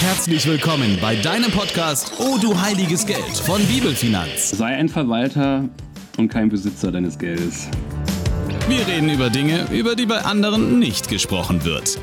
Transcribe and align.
Herzlich 0.00 0.46
willkommen 0.46 0.98
bei 1.00 1.16
deinem 1.16 1.50
Podcast 1.50 2.12
Oh 2.18 2.38
du 2.38 2.60
heiliges 2.60 3.06
Geld 3.06 3.36
von 3.44 3.64
Bibelfinanz. 3.66 4.50
Sei 4.50 4.66
ein 4.76 4.88
Verwalter 4.88 5.64
und 6.18 6.28
kein 6.28 6.48
Besitzer 6.48 6.92
deines 6.92 7.18
Geldes. 7.18 7.68
Wir 8.68 8.86
reden 8.86 9.08
über 9.08 9.30
Dinge, 9.30 9.66
über 9.72 9.96
die 9.96 10.06
bei 10.06 10.18
anderen 10.18 10.78
nicht 10.78 11.08
gesprochen 11.08 11.64
wird. 11.64 11.98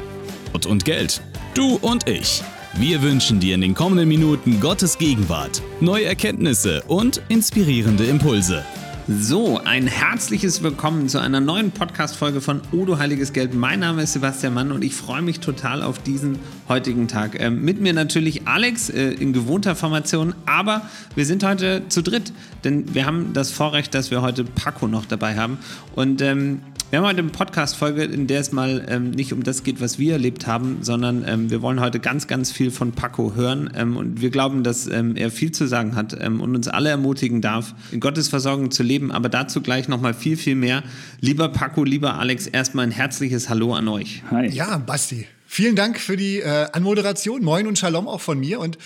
Gott 0.52 0.66
und 0.66 0.86
Geld. 0.86 1.22
Du 1.54 1.76
und 1.82 2.10
ich. 2.10 2.42
Wir 2.76 3.02
wünschen 3.04 3.40
dir 3.40 3.56
in 3.56 3.62
den 3.62 3.76
kommenden 3.76 4.08
Minuten 4.10 4.60
Gottes 4.60 4.98
Gegenwart, 4.98 5.62
neue 5.80 6.06
Erkenntnisse 6.06 6.84
und 6.88 7.22
inspirierende 7.30 8.06
Impulse. 8.06 8.66
So, 9.06 9.60
ein 9.60 9.86
herzliches 9.86 10.64
Willkommen 10.64 11.10
zu 11.10 11.20
einer 11.20 11.42
neuen 11.42 11.72
Podcast-Folge 11.72 12.40
von 12.40 12.62
Odo 12.72 13.00
Heiliges 13.00 13.34
Geld. 13.34 13.54
Mein 13.54 13.82
Name 13.82 14.04
ist 14.04 14.14
Sebastian 14.14 14.54
Mann 14.54 14.72
und 14.72 14.82
ich 14.82 14.96
freue 14.96 15.22
mich 15.22 15.42
total 15.42 15.84
auf 15.84 16.00
diesen 16.00 16.40
heutigen 16.70 17.10
Tag. 17.10 17.38
Ähm, 17.38 17.66
mit 17.66 17.82
mir 17.82 17.92
natürlich 17.92 18.48
Alex 18.48 18.90
äh, 18.90 19.10
in 19.10 19.34
gewohnter 19.34 19.76
Formation, 19.76 20.34
aber 20.46 20.90
wir 21.16 21.26
sind 21.26 21.44
heute 21.44 21.84
zu 21.90 22.02
dritt, 22.02 22.32
denn 22.64 22.96
wir 22.96 23.06
haben 23.06 23.34
das 23.34 23.52
Vorrecht, 23.52 23.94
dass 23.94 24.10
wir 24.10 24.22
heute 24.22 24.46
Paco 24.46 24.88
noch 24.88 25.06
dabei 25.06 25.36
haben. 25.36 25.58
Und 25.96 26.22
ähm, 26.22 26.62
wir 26.94 27.00
haben 27.00 27.08
heute 27.08 27.22
eine 27.22 27.30
Podcast-Folge, 27.30 28.04
in 28.04 28.28
der 28.28 28.40
es 28.40 28.52
mal 28.52 28.86
ähm, 28.88 29.10
nicht 29.10 29.34
um 29.34 29.42
das 29.42 29.64
geht, 29.64 29.82
was 29.82 29.98
wir 29.98 30.14
erlebt 30.14 30.46
haben, 30.46 30.78
sondern 30.82 31.28
ähm, 31.28 31.50
wir 31.50 31.64
wollen 31.64 31.80
heute 31.80 32.00
ganz, 32.00 32.28
ganz 32.28 32.52
viel 32.52 32.70
von 32.70 32.92
Paco 32.92 33.34
hören. 33.34 33.74
Ähm, 33.76 33.98
und 33.98 34.22
wir 34.22 34.30
glauben, 34.30 34.64
dass 34.64 34.86
ähm, 34.86 35.16
er 35.16 35.32
viel 35.32 35.52
zu 35.52 35.66
sagen 35.66 35.96
hat 35.96 36.16
ähm, 36.22 36.40
und 36.40 36.56
uns 36.56 36.68
alle 36.68 36.90
ermutigen 36.90 37.42
darf, 37.42 37.74
in 37.92 38.00
Gottes 38.00 38.28
Versorgung 38.30 38.70
zu 38.70 38.84
leben. 38.84 39.12
Aber 39.12 39.28
dazu 39.28 39.62
gleich 39.62 39.88
nochmal 39.88 40.14
viel, 40.14 40.38
viel 40.38 40.54
mehr. 40.54 40.84
Lieber 41.20 41.50
Paco, 41.50 41.84
lieber 41.84 42.20
Alex, 42.20 42.46
erstmal 42.46 42.86
ein 42.86 42.92
herzliches 42.92 43.50
Hallo 43.50 43.74
an 43.74 43.88
euch. 43.88 44.22
Hi. 44.30 44.50
Ja, 44.50 44.78
Basti. 44.78 45.26
Vielen 45.48 45.76
Dank 45.76 46.00
für 46.00 46.16
die 46.16 46.42
äh, 46.42 46.68
Anmoderation. 46.74 47.44
Moin 47.44 47.66
und 47.66 47.80
Shalom 47.80 48.08
auch 48.08 48.22
von 48.22 48.40
mir. 48.40 48.60
Und 48.60 48.78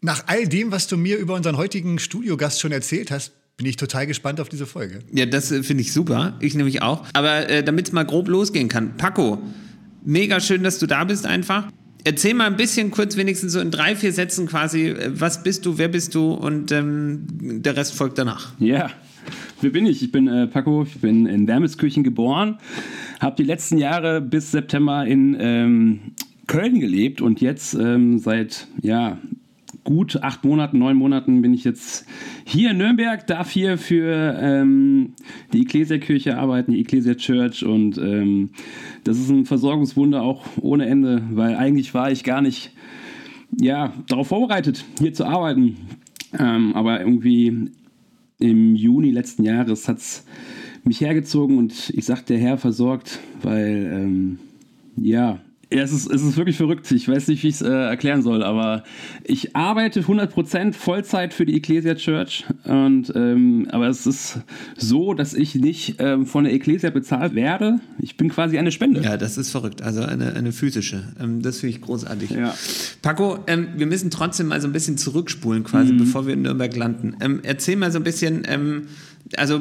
nach 0.00 0.24
all 0.26 0.48
dem, 0.48 0.72
was 0.72 0.86
du 0.86 0.96
mir 0.96 1.18
über 1.18 1.34
unseren 1.34 1.58
heutigen 1.58 1.98
Studiogast 1.98 2.62
schon 2.62 2.72
erzählt 2.72 3.10
hast, 3.10 3.32
bin 3.62 3.70
ich 3.70 3.76
total 3.76 4.08
gespannt 4.08 4.40
auf 4.40 4.48
diese 4.48 4.66
Folge. 4.66 4.98
Ja, 5.12 5.24
das 5.24 5.52
äh, 5.52 5.62
finde 5.62 5.82
ich 5.82 5.92
super. 5.92 6.34
Ich 6.40 6.54
nämlich 6.56 6.82
auch. 6.82 7.06
Aber 7.12 7.48
äh, 7.48 7.62
damit 7.62 7.86
es 7.86 7.92
mal 7.92 8.02
grob 8.02 8.28
losgehen 8.28 8.68
kann, 8.68 8.96
Paco, 8.96 9.38
mega 10.04 10.40
schön, 10.40 10.64
dass 10.64 10.80
du 10.80 10.86
da 10.86 11.04
bist 11.04 11.26
einfach. 11.26 11.68
Erzähl 12.02 12.34
mal 12.34 12.46
ein 12.46 12.56
bisschen 12.56 12.90
kurz, 12.90 13.16
wenigstens 13.16 13.52
so 13.52 13.60
in 13.60 13.70
drei, 13.70 13.94
vier 13.94 14.12
Sätzen 14.12 14.48
quasi, 14.48 14.88
äh, 14.88 15.12
was 15.14 15.44
bist 15.44 15.64
du, 15.64 15.78
wer 15.78 15.86
bist 15.86 16.16
du 16.16 16.32
und 16.32 16.72
ähm, 16.72 17.24
der 17.30 17.76
Rest 17.76 17.94
folgt 17.94 18.18
danach. 18.18 18.52
Ja, 18.58 18.90
wer 19.60 19.70
bin 19.70 19.86
ich? 19.86 20.02
Ich 20.02 20.10
bin 20.10 20.26
äh, 20.26 20.48
Paco, 20.48 20.82
ich 20.82 21.00
bin 21.00 21.26
in 21.26 21.46
Wermelskirchen 21.46 22.02
geboren, 22.02 22.58
habe 23.20 23.36
die 23.36 23.44
letzten 23.44 23.78
Jahre 23.78 24.20
bis 24.20 24.50
September 24.50 25.06
in 25.06 25.36
ähm, 25.38 26.00
Köln 26.48 26.80
gelebt 26.80 27.20
und 27.20 27.40
jetzt 27.40 27.74
ähm, 27.74 28.18
seit 28.18 28.66
ja, 28.82 29.18
gut 29.84 30.22
acht 30.22 30.44
Monaten, 30.44 30.78
neun 30.78 30.96
Monaten 30.96 31.42
bin 31.42 31.54
ich 31.54 31.64
jetzt 31.64 32.06
hier 32.44 32.70
in 32.70 32.78
Nürnberg, 32.78 33.26
darf 33.26 33.50
hier 33.50 33.78
für 33.78 34.38
ähm, 34.40 35.14
die 35.52 35.62
Ecclesia-Kirche 35.62 36.38
arbeiten, 36.38 36.72
die 36.72 36.80
Ecclesia 36.80 37.14
Church 37.14 37.64
und 37.64 37.98
ähm, 37.98 38.50
das 39.04 39.18
ist 39.18 39.30
ein 39.30 39.44
Versorgungswunder 39.44 40.22
auch 40.22 40.44
ohne 40.60 40.86
Ende, 40.86 41.22
weil 41.32 41.56
eigentlich 41.56 41.94
war 41.94 42.10
ich 42.10 42.24
gar 42.24 42.42
nicht 42.42 42.72
ja, 43.60 43.92
darauf 44.08 44.28
vorbereitet, 44.28 44.84
hier 44.98 45.12
zu 45.12 45.24
arbeiten. 45.24 45.76
Ähm, 46.38 46.74
aber 46.74 47.00
irgendwie 47.00 47.70
im 48.38 48.74
Juni 48.74 49.10
letzten 49.10 49.44
Jahres 49.44 49.88
hat 49.88 49.98
es 49.98 50.24
mich 50.84 51.00
hergezogen 51.00 51.58
und 51.58 51.90
ich 51.94 52.04
sagte, 52.04 52.34
der 52.34 52.42
Herr 52.42 52.58
versorgt, 52.58 53.20
weil 53.42 53.90
ähm, 53.92 54.38
ja, 54.96 55.40
ja, 55.72 55.82
es 55.82 55.92
ist, 55.92 56.10
es 56.10 56.22
ist 56.22 56.36
wirklich 56.36 56.56
verrückt. 56.56 56.90
Ich 56.90 57.08
weiß 57.08 57.28
nicht, 57.28 57.42
wie 57.42 57.48
ich 57.48 57.56
es 57.56 57.62
äh, 57.62 57.68
erklären 57.68 58.22
soll, 58.22 58.42
aber 58.42 58.84
ich 59.24 59.56
arbeite 59.56 60.00
100% 60.02 60.72
Vollzeit 60.74 61.34
für 61.34 61.46
die 61.46 61.56
Ecclesia 61.56 61.94
Church. 61.94 62.44
Und, 62.64 63.12
ähm, 63.14 63.68
aber 63.70 63.88
es 63.88 64.06
ist 64.06 64.40
so, 64.76 65.14
dass 65.14 65.34
ich 65.34 65.54
nicht 65.54 65.96
ähm, 65.98 66.26
von 66.26 66.44
der 66.44 66.52
Ecclesia 66.52 66.90
bezahlt 66.90 67.34
werde. 67.34 67.80
Ich 67.98 68.16
bin 68.16 68.28
quasi 68.28 68.58
eine 68.58 68.72
Spende. 68.72 69.02
Ja, 69.02 69.16
das 69.16 69.38
ist 69.38 69.50
verrückt. 69.50 69.82
Also 69.82 70.02
eine, 70.02 70.34
eine 70.34 70.52
physische. 70.52 71.02
Ähm, 71.20 71.42
das 71.42 71.60
finde 71.60 71.76
ich 71.76 71.82
großartig. 71.82 72.30
Ja. 72.30 72.54
Paco, 73.00 73.38
ähm, 73.46 73.68
wir 73.76 73.86
müssen 73.86 74.10
trotzdem 74.10 74.48
mal 74.48 74.60
so 74.60 74.68
ein 74.68 74.72
bisschen 74.72 74.96
zurückspulen, 74.98 75.64
quasi, 75.64 75.92
mhm. 75.92 75.98
bevor 75.98 76.26
wir 76.26 76.34
in 76.34 76.42
Nürnberg 76.42 76.74
landen. 76.76 77.16
Ähm, 77.20 77.40
erzähl 77.42 77.76
mal 77.76 77.90
so 77.90 77.98
ein 77.98 78.04
bisschen 78.04 78.42
ähm, 78.46 78.82
also 79.36 79.60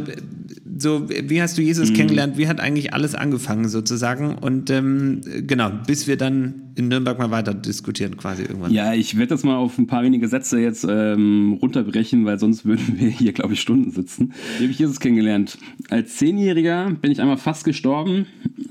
so, 0.78 1.08
wie 1.10 1.42
hast 1.42 1.58
du 1.58 1.62
Jesus 1.62 1.92
mhm. 1.92 1.96
kennengelernt? 1.96 2.38
Wie 2.38 2.48
hat 2.48 2.60
eigentlich 2.60 2.94
alles 2.94 3.16
angefangen 3.16 3.70
sozusagen? 3.70 4.36
Und 4.36 4.70
ähm, 4.70 5.22
genau, 5.48 5.72
bis 5.86 6.08
wir 6.08 6.18
dann 6.18 6.72
in 6.76 6.88
Nürnberg 6.88 7.20
mal 7.20 7.32
weiter 7.32 7.54
diskutieren 7.54 8.18
quasi 8.18 8.44
irgendwann. 8.44 8.72
Ja, 8.72 8.94
ich 8.94 9.18
werde 9.18 9.30
das 9.30 9.44
mal 9.44 9.58
auf 9.58 9.78
ein 9.78 9.88
paar 9.88 10.04
wenige 10.04 10.28
Sätze 10.28 10.60
jetzt 10.60 10.86
ähm, 10.90 11.58
runterbrechen, 11.62 12.26
weil 12.26 12.40
sonst 12.40 12.66
würden 12.66 13.00
wir 13.00 13.10
hier, 13.10 13.34
glaube 13.34 13.54
ich, 13.54 13.62
Stunden 13.62 13.92
sitzen. 13.92 14.34
Wie 14.58 14.64
habe 14.64 14.72
ich 14.72 14.80
Jesus 14.80 15.00
kennengelernt? 15.00 15.58
Als 15.90 16.18
Zehnjähriger 16.18 16.92
bin 17.02 17.12
ich 17.12 17.22
einmal 17.22 17.38
fast 17.38 17.64
gestorben 17.64 18.26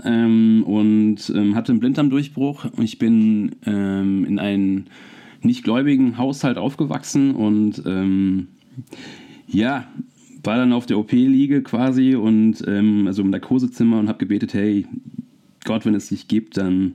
ähm, 0.04 0.64
und 0.64 1.32
ähm, 1.34 1.54
hatte 1.54 1.72
einen 1.72 1.80
Blinddarmdurchbruch. 1.80 2.66
Ich 2.78 2.98
bin 2.98 3.56
ähm, 3.66 4.24
in 4.24 4.38
einem 4.38 4.84
nicht 5.42 5.64
gläubigen 5.64 6.18
Haushalt 6.18 6.58
aufgewachsen 6.58 7.34
und 7.34 7.82
ähm, 7.86 8.48
ja, 9.46 9.86
war 10.42 10.56
dann 10.56 10.72
auf 10.72 10.86
der 10.86 10.98
OP-Liege 10.98 11.62
quasi 11.62 12.14
und 12.14 12.64
ähm, 12.66 13.06
also 13.06 13.22
im 13.22 13.30
Narkosezimmer 13.30 13.98
und 13.98 14.08
habe 14.08 14.18
gebetet, 14.18 14.54
hey, 14.54 14.86
Gott, 15.64 15.84
wenn 15.84 15.94
es 15.94 16.08
dich 16.08 16.28
gibt, 16.28 16.56
dann 16.56 16.94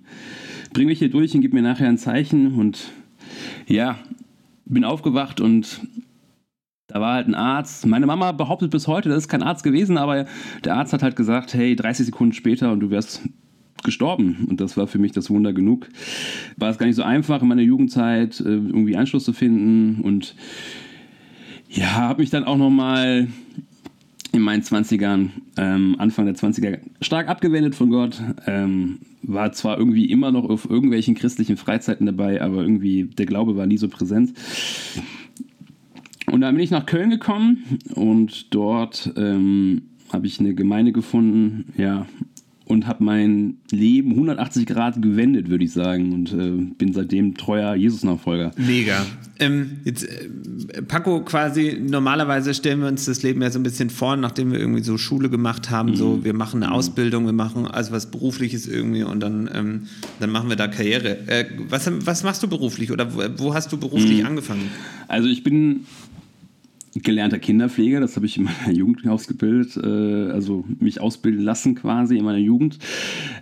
bring 0.73 0.87
mich 0.87 0.99
hier 0.99 1.09
durch 1.09 1.35
und 1.35 1.41
gib 1.41 1.53
mir 1.53 1.61
nachher 1.61 1.87
ein 1.87 1.97
Zeichen. 1.97 2.55
Und 2.55 2.91
ja, 3.67 3.99
bin 4.65 4.83
aufgewacht 4.83 5.39
und 5.39 5.81
da 6.87 7.01
war 7.01 7.13
halt 7.15 7.27
ein 7.27 7.35
Arzt. 7.35 7.85
Meine 7.85 8.05
Mama 8.05 8.31
behauptet 8.31 8.71
bis 8.71 8.87
heute, 8.87 9.09
das 9.09 9.19
ist 9.19 9.27
kein 9.27 9.43
Arzt 9.43 9.63
gewesen, 9.63 9.97
aber 9.97 10.25
der 10.63 10.75
Arzt 10.75 10.93
hat 10.93 11.03
halt 11.03 11.15
gesagt, 11.15 11.53
hey, 11.53 11.75
30 11.75 12.07
Sekunden 12.07 12.33
später 12.33 12.71
und 12.71 12.79
du 12.79 12.89
wärst 12.89 13.21
gestorben. 13.83 14.47
Und 14.49 14.61
das 14.61 14.77
war 14.77 14.87
für 14.87 14.97
mich 14.97 15.11
das 15.11 15.29
Wunder 15.29 15.53
genug. 15.53 15.87
War 16.57 16.69
es 16.71 16.77
gar 16.77 16.87
nicht 16.87 16.95
so 16.95 17.03
einfach 17.03 17.41
in 17.41 17.47
meiner 17.47 17.61
Jugendzeit, 17.61 18.39
äh, 18.39 18.49
irgendwie 18.49 18.95
Anschluss 18.95 19.25
zu 19.25 19.33
finden 19.33 20.01
und 20.01 20.35
ja, 21.75 21.93
habe 21.95 22.21
mich 22.21 22.29
dann 22.29 22.45
auch 22.45 22.57
nochmal 22.57 23.27
in 24.31 24.41
meinen 24.41 24.63
20ern, 24.63 25.29
ähm, 25.57 25.95
Anfang 25.97 26.25
der 26.25 26.35
20er, 26.35 26.79
stark 27.01 27.27
abgewendet 27.27 27.75
von 27.75 27.89
Gott. 27.89 28.21
Ähm, 28.47 28.99
war 29.23 29.51
zwar 29.53 29.77
irgendwie 29.77 30.09
immer 30.11 30.31
noch 30.31 30.49
auf 30.49 30.69
irgendwelchen 30.69 31.15
christlichen 31.15 31.57
Freizeiten 31.57 32.05
dabei, 32.05 32.41
aber 32.41 32.61
irgendwie 32.61 33.05
der 33.05 33.25
Glaube 33.25 33.55
war 33.55 33.65
nie 33.65 33.77
so 33.77 33.87
präsent. 33.87 34.33
Und 36.31 36.41
dann 36.41 36.55
bin 36.55 36.63
ich 36.63 36.71
nach 36.71 36.85
Köln 36.85 37.09
gekommen 37.09 37.79
und 37.93 38.53
dort 38.53 39.13
ähm, 39.15 39.83
habe 40.11 40.27
ich 40.27 40.39
eine 40.39 40.53
Gemeinde 40.53 40.91
gefunden, 40.91 41.73
ja, 41.77 42.05
und 42.65 42.87
habe 42.87 43.03
mein 43.03 43.57
Leben 43.71 44.11
180 44.11 44.65
Grad 44.65 45.01
gewendet, 45.01 45.49
würde 45.49 45.63
ich 45.63 45.71
sagen. 45.71 46.13
Und 46.13 46.33
äh, 46.33 46.73
bin 46.75 46.93
seitdem 46.93 47.35
treuer 47.35 47.75
Jesus-Nachfolger. 47.75 48.51
Mega. 48.57 49.05
Ähm, 49.37 49.77
jetzt, 49.83 50.03
äh, 50.03 50.81
Paco, 50.81 51.21
quasi, 51.21 51.79
normalerweise 51.79 52.53
stellen 52.53 52.81
wir 52.81 52.87
uns 52.87 53.05
das 53.05 53.21
Leben 53.21 53.41
ja 53.41 53.51
so 53.51 53.59
ein 53.59 53.63
bisschen 53.63 53.89
vor, 53.89 54.15
nachdem 54.15 54.51
wir 54.51 54.59
irgendwie 54.59 54.81
so 54.81 54.97
Schule 54.97 55.29
gemacht 55.29 55.69
haben, 55.69 55.91
mhm. 55.91 55.95
so 55.95 56.23
wir 56.23 56.33
machen 56.33 56.63
eine 56.63 56.71
mhm. 56.71 56.77
Ausbildung, 56.77 57.25
wir 57.25 57.33
machen 57.33 57.67
also 57.67 57.91
was 57.91 58.07
Berufliches 58.07 58.67
irgendwie 58.67 59.03
und 59.03 59.19
dann, 59.19 59.49
ähm, 59.53 59.87
dann 60.19 60.31
machen 60.31 60.49
wir 60.49 60.55
da 60.55 60.67
Karriere. 60.67 61.27
Äh, 61.27 61.45
was, 61.69 61.91
was 62.05 62.23
machst 62.23 62.41
du 62.43 62.47
beruflich 62.47 62.91
oder 62.91 63.13
wo, 63.13 63.21
wo 63.37 63.53
hast 63.53 63.71
du 63.71 63.77
beruflich 63.77 64.21
mhm. 64.21 64.27
angefangen? 64.27 64.71
Also 65.07 65.27
ich 65.27 65.43
bin 65.43 65.85
gelernter 67.03 67.39
Kinderpfleger, 67.39 67.99
das 67.99 68.15
habe 68.15 68.25
ich 68.25 68.37
in 68.37 68.45
meiner 68.45 68.71
Jugend 68.71 69.07
ausgebildet, 69.07 69.77
äh, 69.77 70.31
also 70.31 70.63
mich 70.79 71.01
ausbilden 71.01 71.43
lassen 71.43 71.75
quasi 71.75 72.17
in 72.17 72.25
meiner 72.25 72.39
Jugend. 72.39 72.79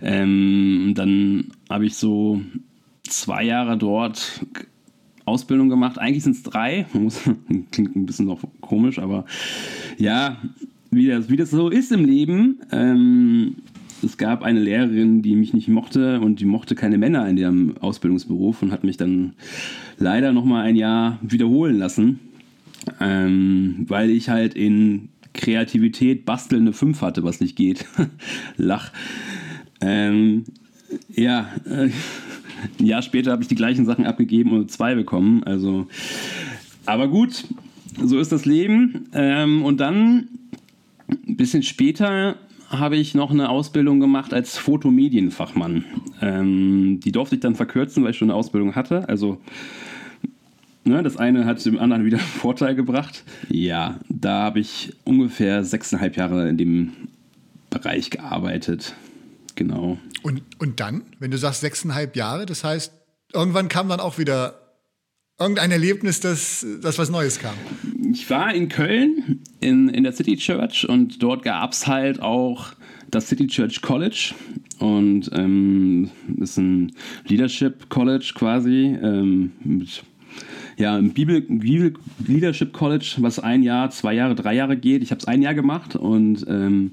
Ähm, 0.02 0.92
dann 0.94 1.48
habe 1.70 1.86
ich 1.86 1.94
so 1.94 2.40
zwei 3.04 3.44
Jahre 3.44 3.78
dort 3.78 4.44
Ausbildung 5.24 5.68
gemacht. 5.68 5.98
Eigentlich 5.98 6.24
sind 6.24 6.36
es 6.36 6.42
drei. 6.42 6.86
Klingt 7.70 7.96
ein 7.96 8.06
bisschen 8.06 8.26
noch 8.26 8.40
komisch, 8.60 8.98
aber 8.98 9.24
ja, 9.98 10.36
wie 10.90 11.06
das, 11.06 11.30
wie 11.30 11.36
das 11.36 11.50
so 11.50 11.68
ist 11.68 11.92
im 11.92 12.04
Leben. 12.04 12.60
Ähm, 12.72 13.56
es 14.02 14.18
gab 14.18 14.42
eine 14.42 14.60
Lehrerin, 14.60 15.22
die 15.22 15.34
mich 15.34 15.54
nicht 15.54 15.68
mochte 15.68 16.20
und 16.20 16.40
die 16.40 16.44
mochte 16.44 16.74
keine 16.74 16.98
Männer 16.98 17.26
in 17.28 17.38
ihrem 17.38 17.78
Ausbildungsberuf 17.78 18.62
und 18.62 18.70
hat 18.70 18.84
mich 18.84 18.96
dann 18.96 19.32
leider 19.96 20.32
noch 20.32 20.44
mal 20.44 20.62
ein 20.62 20.76
Jahr 20.76 21.18
wiederholen 21.22 21.78
lassen 21.78 22.18
ähm, 23.00 23.84
weil 23.88 24.10
ich 24.10 24.28
halt 24.28 24.54
in 24.54 25.08
Kreativität 25.32 26.24
basteln 26.24 26.62
eine 26.62 26.72
5 26.72 27.00
hatte, 27.02 27.24
was 27.24 27.40
nicht 27.40 27.56
geht. 27.56 27.86
Lach. 28.56 28.92
Ähm, 29.80 30.44
ja, 31.14 31.48
äh, 31.66 31.90
ein 32.78 32.86
Jahr 32.86 33.02
später 33.02 33.32
habe 33.32 33.42
ich 33.42 33.48
die 33.48 33.56
gleichen 33.56 33.84
Sachen 33.84 34.06
abgegeben 34.06 34.52
und 34.52 34.70
zwei 34.70 34.94
bekommen. 34.94 35.42
Also, 35.44 35.88
aber 36.86 37.08
gut, 37.08 37.44
so 38.02 38.18
ist 38.18 38.32
das 38.32 38.44
Leben. 38.44 39.08
Ähm, 39.12 39.64
und 39.64 39.80
dann, 39.80 40.28
ein 41.08 41.36
bisschen 41.36 41.62
später, 41.62 42.36
habe 42.70 42.96
ich 42.96 43.14
noch 43.14 43.30
eine 43.30 43.48
Ausbildung 43.48 44.00
gemacht 44.00 44.32
als 44.32 44.56
Fotomedienfachmann. 44.58 45.84
Ähm, 46.20 47.00
die 47.00 47.12
durfte 47.12 47.36
ich 47.36 47.40
dann 47.40 47.54
verkürzen, 47.54 48.02
weil 48.02 48.10
ich 48.10 48.18
schon 48.18 48.30
eine 48.30 48.38
Ausbildung 48.38 48.74
hatte. 48.74 49.08
Also 49.08 49.38
ne, 50.84 51.02
das 51.02 51.16
eine 51.16 51.44
hat 51.44 51.64
dem 51.64 51.78
anderen 51.78 52.04
wieder 52.04 52.18
Vorteil 52.18 52.74
gebracht. 52.74 53.24
Ja, 53.48 53.98
da 54.08 54.42
habe 54.42 54.60
ich 54.60 54.94
ungefähr 55.04 55.64
sechseinhalb 55.64 56.16
Jahre 56.16 56.48
in 56.48 56.56
dem 56.56 56.92
Bereich 57.70 58.10
gearbeitet. 58.10 58.94
Genau. 59.56 59.98
Und, 60.22 60.42
und 60.58 60.80
dann, 60.80 61.02
wenn 61.18 61.30
du 61.30 61.38
sagst 61.38 61.60
sechseinhalb 61.60 62.16
Jahre, 62.16 62.46
das 62.46 62.64
heißt, 62.64 62.92
irgendwann 63.32 63.68
kam 63.68 63.88
dann 63.88 64.00
auch 64.00 64.18
wieder 64.18 64.60
irgendein 65.38 65.70
Erlebnis, 65.70 66.20
das, 66.20 66.66
das 66.80 66.98
was 66.98 67.10
Neues 67.10 67.38
kam? 67.38 67.54
Ich 68.12 68.28
war 68.30 68.54
in 68.54 68.68
Köln 68.68 69.40
in, 69.60 69.88
in 69.88 70.04
der 70.04 70.12
City 70.12 70.36
Church 70.36 70.88
und 70.88 71.22
dort 71.22 71.42
gab 71.42 71.72
es 71.72 71.86
halt 71.86 72.20
auch 72.20 72.72
das 73.10 73.28
City 73.28 73.46
Church 73.46 73.80
College 73.82 74.34
und 74.78 75.30
ähm, 75.32 76.10
ist 76.40 76.58
ein 76.58 76.92
Leadership 77.26 77.88
College 77.88 78.32
quasi 78.34 78.96
ähm, 79.00 79.52
mit 79.62 80.04
ja, 80.76 80.96
ein 80.96 81.12
Bibel, 81.12 81.40
Bibel 81.40 81.94
Leadership 82.26 82.72
College, 82.72 83.16
was 83.18 83.38
ein 83.38 83.62
Jahr, 83.62 83.90
zwei 83.90 84.14
Jahre, 84.14 84.34
drei 84.34 84.54
Jahre 84.54 84.76
geht. 84.76 85.02
Ich 85.02 85.10
habe 85.10 85.20
es 85.20 85.26
ein 85.26 85.42
Jahr 85.42 85.54
gemacht 85.54 85.96
und 85.96 86.44
ähm, 86.48 86.92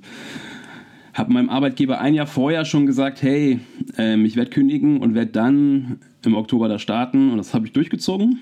habe 1.13 1.33
meinem 1.33 1.49
Arbeitgeber 1.49 1.99
ein 1.99 2.13
Jahr 2.13 2.27
vorher 2.27 2.65
schon 2.65 2.85
gesagt, 2.85 3.21
hey, 3.21 3.59
ähm, 3.97 4.25
ich 4.25 4.35
werde 4.35 4.51
kündigen 4.51 4.99
und 4.99 5.13
werde 5.15 5.31
dann 5.31 5.99
im 6.25 6.35
Oktober 6.35 6.69
da 6.69 6.79
starten 6.79 7.31
und 7.31 7.37
das 7.37 7.53
habe 7.53 7.65
ich 7.65 7.73
durchgezogen. 7.73 8.39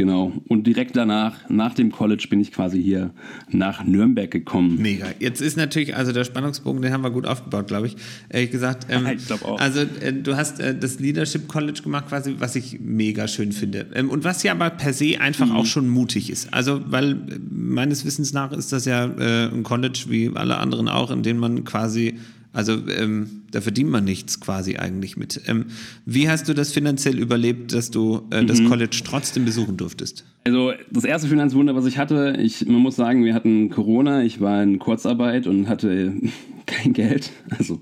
Genau. 0.00 0.32
Und 0.48 0.66
direkt 0.66 0.96
danach, 0.96 1.34
nach 1.50 1.74
dem 1.74 1.92
College, 1.92 2.26
bin 2.30 2.40
ich 2.40 2.52
quasi 2.52 2.82
hier 2.82 3.10
nach 3.50 3.84
Nürnberg 3.84 4.30
gekommen. 4.30 4.80
Mega. 4.80 5.04
Jetzt 5.18 5.42
ist 5.42 5.58
natürlich, 5.58 5.94
also 5.94 6.10
der 6.12 6.24
Spannungsbogen, 6.24 6.80
den 6.80 6.90
haben 6.94 7.04
wir 7.04 7.10
gut 7.10 7.26
aufgebaut, 7.26 7.66
glaube 7.66 7.88
ich. 7.88 7.96
Ehrlich 8.30 8.50
gesagt. 8.50 8.86
Ähm, 8.88 9.06
ich 9.14 9.26
glaube 9.26 9.44
auch. 9.44 9.60
Also 9.60 9.80
äh, 9.80 10.14
du 10.14 10.38
hast 10.38 10.58
äh, 10.58 10.74
das 10.74 11.00
Leadership 11.00 11.48
College 11.48 11.82
gemacht, 11.82 12.08
quasi, 12.08 12.36
was 12.38 12.56
ich 12.56 12.80
mega 12.80 13.28
schön 13.28 13.52
finde. 13.52 13.88
Ähm, 13.94 14.08
und 14.08 14.24
was 14.24 14.42
ja 14.42 14.52
aber 14.52 14.70
per 14.70 14.94
se 14.94 15.20
einfach 15.20 15.48
mhm. 15.48 15.56
auch 15.56 15.66
schon 15.66 15.86
mutig 15.86 16.30
ist. 16.30 16.54
Also, 16.54 16.80
weil 16.86 17.12
äh, 17.12 17.16
meines 17.50 18.06
Wissens 18.06 18.32
nach 18.32 18.52
ist 18.52 18.72
das 18.72 18.86
ja 18.86 19.04
äh, 19.04 19.50
ein 19.52 19.64
College 19.64 20.06
wie 20.08 20.30
alle 20.34 20.56
anderen 20.56 20.88
auch, 20.88 21.10
in 21.10 21.22
dem 21.22 21.36
man 21.36 21.64
quasi 21.64 22.14
also 22.52 22.72
ähm, 22.88 23.42
da 23.52 23.60
verdient 23.60 23.90
man 23.90 24.04
nichts 24.04 24.40
quasi 24.40 24.76
eigentlich 24.76 25.16
mit. 25.16 25.40
Ähm, 25.46 25.66
wie 26.04 26.28
hast 26.28 26.48
du 26.48 26.54
das 26.54 26.72
finanziell 26.72 27.18
überlebt, 27.18 27.72
dass 27.72 27.90
du 27.90 28.22
äh, 28.30 28.44
das 28.44 28.60
mhm. 28.60 28.68
College 28.68 29.02
trotzdem 29.04 29.44
besuchen 29.44 29.76
durftest? 29.76 30.24
Also 30.44 30.72
das 30.90 31.04
erste 31.04 31.28
Finanzwunder, 31.28 31.76
was 31.76 31.86
ich 31.86 31.98
hatte, 31.98 32.36
ich, 32.40 32.66
man 32.66 32.80
muss 32.80 32.96
sagen, 32.96 33.24
wir 33.24 33.34
hatten 33.34 33.70
Corona, 33.70 34.24
ich 34.24 34.40
war 34.40 34.62
in 34.62 34.78
Kurzarbeit 34.78 35.46
und 35.46 35.68
hatte 35.68 36.14
kein 36.66 36.92
Geld, 36.92 37.30
also 37.56 37.80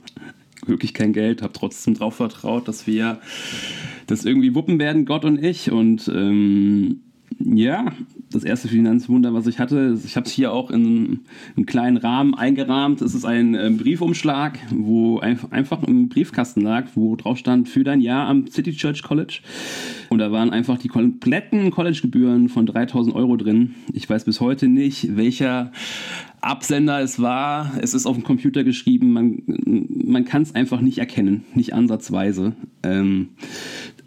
wirklich 0.66 0.92
kein 0.92 1.14
Geld, 1.14 1.40
habe 1.40 1.54
trotzdem 1.54 1.94
darauf 1.94 2.16
vertraut, 2.16 2.68
dass 2.68 2.86
wir 2.86 3.20
das 4.06 4.24
irgendwie 4.24 4.54
wuppen 4.54 4.78
werden, 4.78 5.06
Gott 5.06 5.24
und 5.24 5.42
ich. 5.42 5.70
Und 5.70 6.08
ähm, 6.14 7.00
ja, 7.38 7.92
das 8.30 8.44
erste 8.44 8.68
Finanzwunder, 8.68 9.32
was 9.32 9.46
ich 9.46 9.58
hatte. 9.58 9.98
Ich 10.04 10.16
habe 10.16 10.26
es 10.26 10.32
hier 10.32 10.52
auch 10.52 10.70
in 10.70 11.20
einem 11.56 11.66
kleinen 11.66 11.96
Rahmen 11.96 12.34
eingerahmt. 12.34 13.00
Es 13.00 13.14
ist 13.14 13.24
ein 13.24 13.54
äh, 13.54 13.70
Briefumschlag, 13.70 14.58
wo 14.70 15.18
einfach 15.18 15.82
im 15.84 16.08
Briefkasten 16.08 16.60
lag, 16.60 16.88
wo 16.94 17.16
drauf 17.16 17.38
stand 17.38 17.68
für 17.68 17.84
dein 17.84 18.00
Jahr 18.00 18.28
am 18.28 18.46
City 18.48 18.72
Church 18.72 19.02
College. 19.02 19.40
Und 20.10 20.18
da 20.18 20.32
waren 20.32 20.50
einfach 20.50 20.78
die 20.78 20.88
kompletten 20.88 21.70
Collegegebühren 21.70 22.48
von 22.48 22.66
3000 22.66 23.14
Euro 23.14 23.36
drin. 23.36 23.74
Ich 23.92 24.08
weiß 24.08 24.24
bis 24.24 24.40
heute 24.40 24.68
nicht, 24.68 25.16
welcher 25.16 25.72
Absender 26.40 27.00
es 27.00 27.20
war. 27.20 27.72
Es 27.80 27.94
ist 27.94 28.06
auf 28.06 28.16
dem 28.16 28.24
Computer 28.24 28.62
geschrieben. 28.62 29.12
Man, 29.12 29.42
man 29.46 30.24
kann 30.24 30.42
es 30.42 30.54
einfach 30.54 30.80
nicht 30.80 30.98
erkennen, 30.98 31.44
nicht 31.54 31.74
ansatzweise. 31.74 32.54
Ähm, 32.82 33.30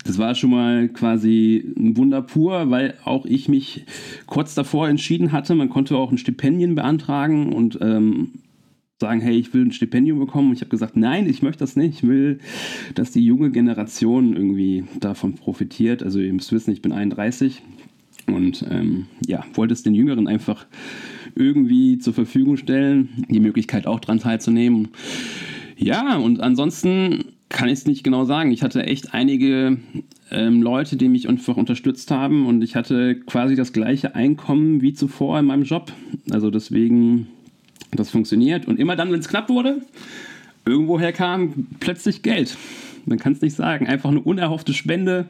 das 0.03 0.17
war 0.17 0.35
schon 0.35 0.49
mal 0.49 0.89
quasi 0.89 1.73
ein 1.77 1.95
Wunder 1.97 2.21
pur, 2.21 2.69
weil 2.69 2.95
auch 3.05 3.25
ich 3.25 3.47
mich 3.47 3.85
kurz 4.25 4.55
davor 4.55 4.89
entschieden 4.89 5.31
hatte, 5.31 5.55
man 5.55 5.69
konnte 5.69 5.97
auch 5.97 6.11
ein 6.11 6.17
Stipendium 6.17 6.75
beantragen 6.75 7.53
und 7.53 7.77
ähm, 7.81 8.31
sagen, 8.99 9.19
hey, 9.19 9.35
ich 9.35 9.53
will 9.53 9.65
ein 9.65 9.71
Stipendium 9.71 10.19
bekommen. 10.19 10.49
Und 10.49 10.55
ich 10.55 10.61
habe 10.61 10.69
gesagt, 10.69 10.95
nein, 10.95 11.27
ich 11.27 11.41
möchte 11.41 11.59
das 11.59 11.75
nicht. 11.75 11.95
Ich 11.95 12.07
will, 12.07 12.39
dass 12.95 13.11
die 13.11 13.25
junge 13.25 13.51
Generation 13.51 14.35
irgendwie 14.35 14.85
davon 14.99 15.33
profitiert. 15.33 16.03
Also 16.03 16.19
ihr 16.19 16.33
müsst 16.33 16.51
wissen, 16.51 16.71
ich 16.71 16.81
bin 16.81 16.91
31 16.91 17.61
und 18.27 18.65
ähm, 18.69 19.07
ja, 19.25 19.43
wollte 19.53 19.73
es 19.73 19.83
den 19.83 19.95
Jüngeren 19.95 20.27
einfach 20.27 20.67
irgendwie 21.35 21.97
zur 21.97 22.13
Verfügung 22.13 22.57
stellen, 22.57 23.09
die 23.29 23.39
Möglichkeit 23.39 23.87
auch 23.87 23.99
daran 23.99 24.19
teilzunehmen. 24.19 24.89
Ja, 25.77 26.17
und 26.17 26.39
ansonsten 26.39 27.25
kann 27.51 27.67
ich 27.67 27.79
es 27.79 27.85
nicht 27.85 28.03
genau 28.03 28.25
sagen. 28.25 28.51
Ich 28.51 28.63
hatte 28.63 28.83
echt 28.85 29.13
einige 29.13 29.77
ähm, 30.31 30.61
Leute, 30.61 30.95
die 30.95 31.09
mich 31.09 31.27
einfach 31.27 31.57
unterstützt 31.57 32.09
haben 32.09 32.47
und 32.47 32.63
ich 32.63 32.75
hatte 32.75 33.15
quasi 33.15 33.55
das 33.55 33.73
gleiche 33.73 34.15
Einkommen 34.15 34.81
wie 34.81 34.93
zuvor 34.93 35.39
in 35.39 35.45
meinem 35.45 35.63
Job. 35.63 35.91
Also 36.31 36.49
deswegen, 36.49 37.27
das 37.91 38.09
funktioniert. 38.09 38.67
Und 38.67 38.79
immer 38.79 38.95
dann, 38.95 39.11
wenn 39.11 39.19
es 39.19 39.27
knapp 39.27 39.49
wurde, 39.49 39.81
irgendwoher 40.65 41.11
kam 41.11 41.67
plötzlich 41.79 42.21
Geld. 42.21 42.57
Man 43.05 43.19
kann 43.19 43.33
es 43.33 43.41
nicht 43.41 43.55
sagen. 43.55 43.87
Einfach 43.87 44.09
eine 44.09 44.21
unerhoffte 44.21 44.73
Spende. 44.73 45.27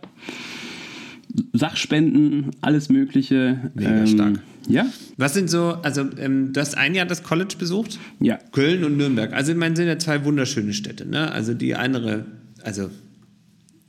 Sachspenden, 1.54 2.52
alles 2.62 2.90
Mögliche. 2.90 3.72
Mega 3.74 3.90
ähm, 3.92 4.08
stark. 4.08 4.40
Ja. 4.68 4.86
Was 5.18 5.34
sind 5.34 5.50
so, 5.50 5.78
also 5.82 6.06
ähm, 6.18 6.54
du 6.54 6.62
hast 6.62 6.78
ein 6.78 6.96
Jahr 6.96 7.06
das 7.06 7.24
College 7.24 7.56
besucht? 7.58 8.00
Ja. 8.20 8.38
Köln 8.52 8.84
und 8.84 8.98
Nürnberg. 8.98 9.34
Also 9.34 9.52
ich 9.52 9.58
meine, 9.58 9.76
sind 9.76 9.88
ja 9.88 9.98
zwei 9.98 10.24
wunderschöne 10.24 10.74
Städte. 10.74 11.06
Ne? 11.06 11.32
Also 11.32 11.54
die 11.54 11.76
andere, 11.76 12.26
also 12.64 12.90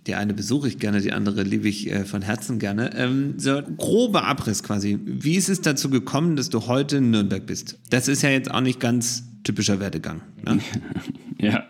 die 0.07 0.15
eine 0.15 0.35
besuche 0.35 0.69
ich 0.69 0.79
gerne, 0.79 1.01
die 1.01 1.13
andere 1.13 1.43
liebe 1.43 1.69
ich 1.69 1.91
äh, 1.91 2.05
von 2.05 2.23
Herzen 2.23 2.59
gerne. 2.59 2.91
Ähm, 2.97 3.35
so 3.39 3.63
grober 3.77 4.25
Abriss 4.25 4.63
quasi. 4.63 4.99
Wie 5.05 5.37
ist 5.37 5.49
es 5.49 5.61
dazu 5.61 5.91
gekommen, 5.91 6.37
dass 6.37 6.51
du 6.51 6.67
heute 6.67 6.97
in 6.97 7.11
Nürnberg 7.11 7.47
bist? 7.47 7.79
Das 7.91 8.09
ist 8.09 8.23
ja 8.23 8.31
jetzt 8.31 8.51
auch 8.51 8.61
nicht 8.61 8.81
ganz 8.81 9.25
typischer 9.45 9.79
Werdegang. 9.79 10.23
Ne? 10.45 10.59
ja. 11.39 11.65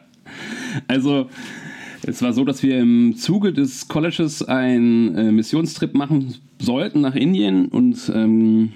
Also 0.89 1.29
es 2.07 2.23
war 2.23 2.33
so, 2.33 2.45
dass 2.45 2.63
wir 2.63 2.81
im 2.81 3.17
Zuge 3.17 3.53
des 3.53 3.89
Colleges 3.89 4.43
einen 4.43 5.17
äh, 5.17 5.33
Missionstrip 5.33 5.95
machen 5.95 6.35
sollten 6.61 7.01
nach 7.01 7.15
Indien 7.15 7.67
und 7.67 8.11
ähm, 8.15 8.73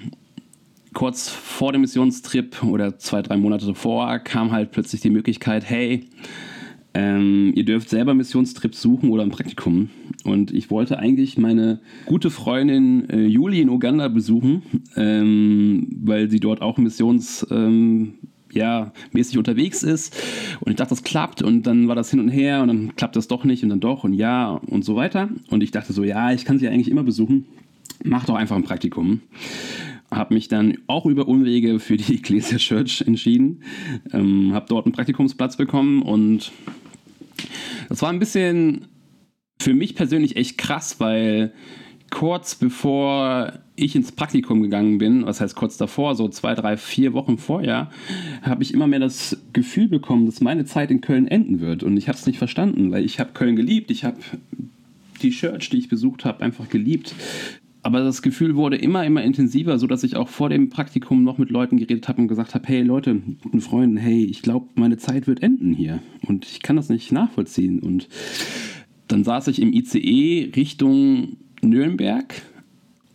kurz 0.95 1.29
vor 1.29 1.73
dem 1.73 1.83
Missionstrip 1.83 2.63
oder 2.63 2.99
zwei, 2.99 3.23
drei 3.23 3.37
Monate 3.37 3.67
davor 3.67 4.19
kam 4.21 4.53
halt 4.53 4.71
plötzlich 4.71 5.01
die 5.01 5.11
Möglichkeit, 5.11 5.69
hey, 5.69 6.09
ähm, 6.95 7.53
ihr 7.55 7.65
dürft 7.65 7.91
selber 7.91 8.15
Missionstrips 8.15 8.81
suchen 8.81 9.11
oder 9.11 9.23
ein 9.23 9.31
Praktikum. 9.31 9.91
Und 10.25 10.53
ich 10.53 10.71
wollte 10.71 10.99
eigentlich 10.99 11.37
meine 11.37 11.81
gute 12.07 12.31
Freundin 12.31 13.11
äh, 13.11 13.27
Juli 13.27 13.61
in 13.61 13.69
Uganda 13.69 14.09
besuchen, 14.09 14.63
ähm, 14.97 15.89
weil 16.01 16.31
sie 16.31 16.41
dort 16.41 16.63
auch 16.63 16.79
Missions... 16.79 17.47
Ähm, 17.51 18.15
ja, 18.57 18.93
mäßig 19.13 19.39
unterwegs 19.39 19.83
ist. 19.83 20.17
Und 20.61 20.71
ich 20.71 20.77
dachte, 20.77 20.91
das 20.91 21.05
klappt. 21.05 21.43
Und 21.43 21.67
dann 21.67 21.89
war 21.89 21.95
das 21.95 22.11
hin 22.11 22.21
und 22.21 22.29
her 22.29 22.63
und 22.63 22.69
dann 22.69 22.97
klappt 22.97 23.17
das 23.17 23.29
doch 23.29 23.45
nicht 23.45 23.63
und 23.63 23.69
dann 23.69 23.81
doch 23.81 24.05
und 24.05 24.15
ja 24.15 24.51
und 24.67 24.85
so 24.85 24.97
weiter. 24.97 25.29
Und 25.51 25.63
ich 25.63 25.71
dachte 25.71 25.93
so, 25.93 26.03
ja, 26.03 26.33
ich 26.33 26.45
kann 26.45 26.59
sie 26.59 26.69
eigentlich 26.69 26.91
immer 26.91 27.05
besuchen. 27.05 27.47
Mach 28.05 28.25
doch 28.25 28.35
einfach 28.35 28.57
ein 28.57 28.65
Praktikum. 28.65 29.21
Habe 30.11 30.35
mich 30.35 30.49
dann 30.49 30.79
auch 30.87 31.07
über 31.07 31.29
Umwege 31.29 31.79
für 31.79 31.97
die 31.97 32.15
Ecclesia 32.19 32.59
Church 32.59 33.03
entschieden. 33.07 33.63
Ähm, 34.13 34.53
habe 34.53 34.67
dort 34.69 34.87
einen 34.87 34.95
Praktikumsplatz 34.95 35.57
bekommen 35.57 36.03
und 36.03 36.53
das 37.89 38.03
war 38.03 38.11
ein 38.11 38.19
bisschen 38.19 38.87
für 39.59 39.75
mich 39.75 39.95
persönlich 39.95 40.37
echt 40.37 40.59
krass, 40.59 41.01
weil 41.01 41.53
kurz 42.11 42.55
bevor 42.55 43.53
ich 43.77 43.95
ins 43.95 44.13
Praktikum 44.13 44.63
gegangen 44.63 44.99
bin, 44.99 45.27
was 45.27 45.41
heißt 45.41 45.55
kurz 45.55 45.77
davor, 45.77 46.15
so 46.15 46.29
zwei, 46.29 46.55
drei, 46.55 46.77
vier 46.77 47.13
Wochen 47.13 47.39
vorher, 47.39 47.91
habe 48.43 48.63
ich 48.63 48.75
immer 48.75 48.87
mehr 48.87 49.01
das 49.01 49.39
Gefühl 49.53 49.89
bekommen, 49.89 50.27
dass 50.27 50.41
meine 50.41 50.65
Zeit 50.65 50.91
in 50.91 51.01
Köln 51.01 51.29
enden 51.29 51.61
wird. 51.61 51.83
Und 51.83 51.97
ich 51.97 52.09
habe 52.09 52.19
es 52.19 52.27
nicht 52.27 52.39
verstanden, 52.39 52.91
weil 52.91 53.05
ich 53.05 53.21
habe 53.21 53.33
Köln 53.35 53.57
geliebt, 53.57 53.91
ich 53.91 54.05
habe 54.05 54.19
die 55.23 55.31
Church, 55.31 55.71
die 55.71 55.79
ich 55.79 55.89
besucht 55.89 56.25
habe, 56.25 56.43
einfach 56.43 56.69
geliebt. 56.69 57.15
Aber 57.83 58.01
das 58.01 58.21
Gefühl 58.21 58.57
wurde 58.57 58.77
immer, 58.77 59.05
immer 59.05 59.23
intensiver, 59.23 59.79
sodass 59.79 60.03
ich 60.03 60.17
auch 60.17 60.29
vor 60.29 60.49
dem 60.49 60.71
Praktikum 60.71 61.23
noch 61.23 61.39
mit 61.39 61.51
Leuten 61.51 61.77
geredet 61.77 62.09
habe 62.09 62.21
und 62.21 62.29
gesagt 62.29 62.55
habe, 62.55 62.67
hey 62.67 62.83
Leute, 62.83 63.23
guten 63.43 63.61
Freunden, 63.61 63.97
hey, 63.97 64.25
ich 64.25 64.43
glaube, 64.43 64.67
meine 64.75 64.97
Zeit 64.97 65.29
wird 65.29 65.43
enden 65.43 65.73
hier. 65.73 66.01
Und 66.27 66.47
ich 66.47 66.63
kann 66.63 66.75
das 66.75 66.89
nicht 66.89 67.13
nachvollziehen. 67.13 67.79
Und 67.79 68.09
dann 69.07 69.23
saß 69.23 69.47
ich 69.49 69.63
im 69.63 69.73
ICE 69.73 70.51
Richtung 70.57 71.37
Nürnberg 71.63 72.35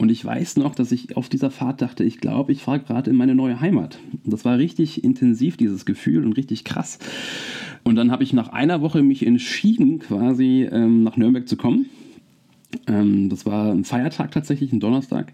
und 0.01 0.09
ich 0.09 0.25
weiß 0.25 0.57
noch, 0.57 0.73
dass 0.73 0.91
ich 0.91 1.15
auf 1.15 1.29
dieser 1.29 1.51
Fahrt 1.51 1.83
dachte, 1.83 2.03
ich 2.03 2.17
glaube, 2.17 2.51
ich 2.51 2.63
fahre 2.63 2.79
gerade 2.79 3.11
in 3.11 3.15
meine 3.15 3.35
neue 3.35 3.61
Heimat. 3.61 3.99
Und 4.23 4.33
das 4.33 4.43
war 4.45 4.57
richtig 4.57 5.03
intensiv, 5.03 5.57
dieses 5.57 5.85
Gefühl 5.85 6.25
und 6.25 6.33
richtig 6.33 6.63
krass. 6.63 6.97
Und 7.83 7.97
dann 7.97 8.09
habe 8.09 8.23
ich 8.23 8.33
nach 8.33 8.47
einer 8.47 8.81
Woche 8.81 9.03
mich 9.03 9.23
entschieden, 9.23 9.99
quasi 9.99 10.67
ähm, 10.71 11.03
nach 11.03 11.17
Nürnberg 11.17 11.47
zu 11.47 11.55
kommen. 11.55 11.85
Ähm, 12.87 13.29
das 13.29 13.45
war 13.45 13.71
ein 13.71 13.83
Feiertag 13.83 14.31
tatsächlich, 14.31 14.73
ein 14.73 14.79
Donnerstag. 14.79 15.33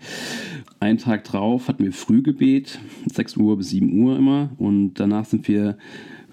Einen 0.82 0.98
Tag 0.98 1.24
drauf 1.24 1.70
hatten 1.70 1.86
wir 1.86 1.94
Frühgebet, 1.94 2.80
6 3.06 3.38
Uhr 3.38 3.56
bis 3.56 3.70
7 3.70 3.98
Uhr 4.02 4.18
immer. 4.18 4.50
Und 4.58 4.96
danach 4.96 5.24
sind 5.24 5.48
wir 5.48 5.78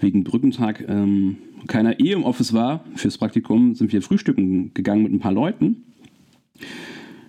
wegen 0.01 0.25
Brückentag 0.25 0.85
ähm, 0.89 1.37
keiner 1.69 2.01
eh 2.01 2.11
im 2.11 2.25
Office 2.25 2.53
war 2.53 2.85
fürs 2.97 3.17
Praktikum, 3.17 3.77
sind 3.77 3.93
wir 3.93 4.03
frühstücken 4.03 4.75
gegangen 4.75 5.05
mit 5.05 5.13
ein 5.13 5.21
paar 5.21 5.31
Leuten. 5.31 5.85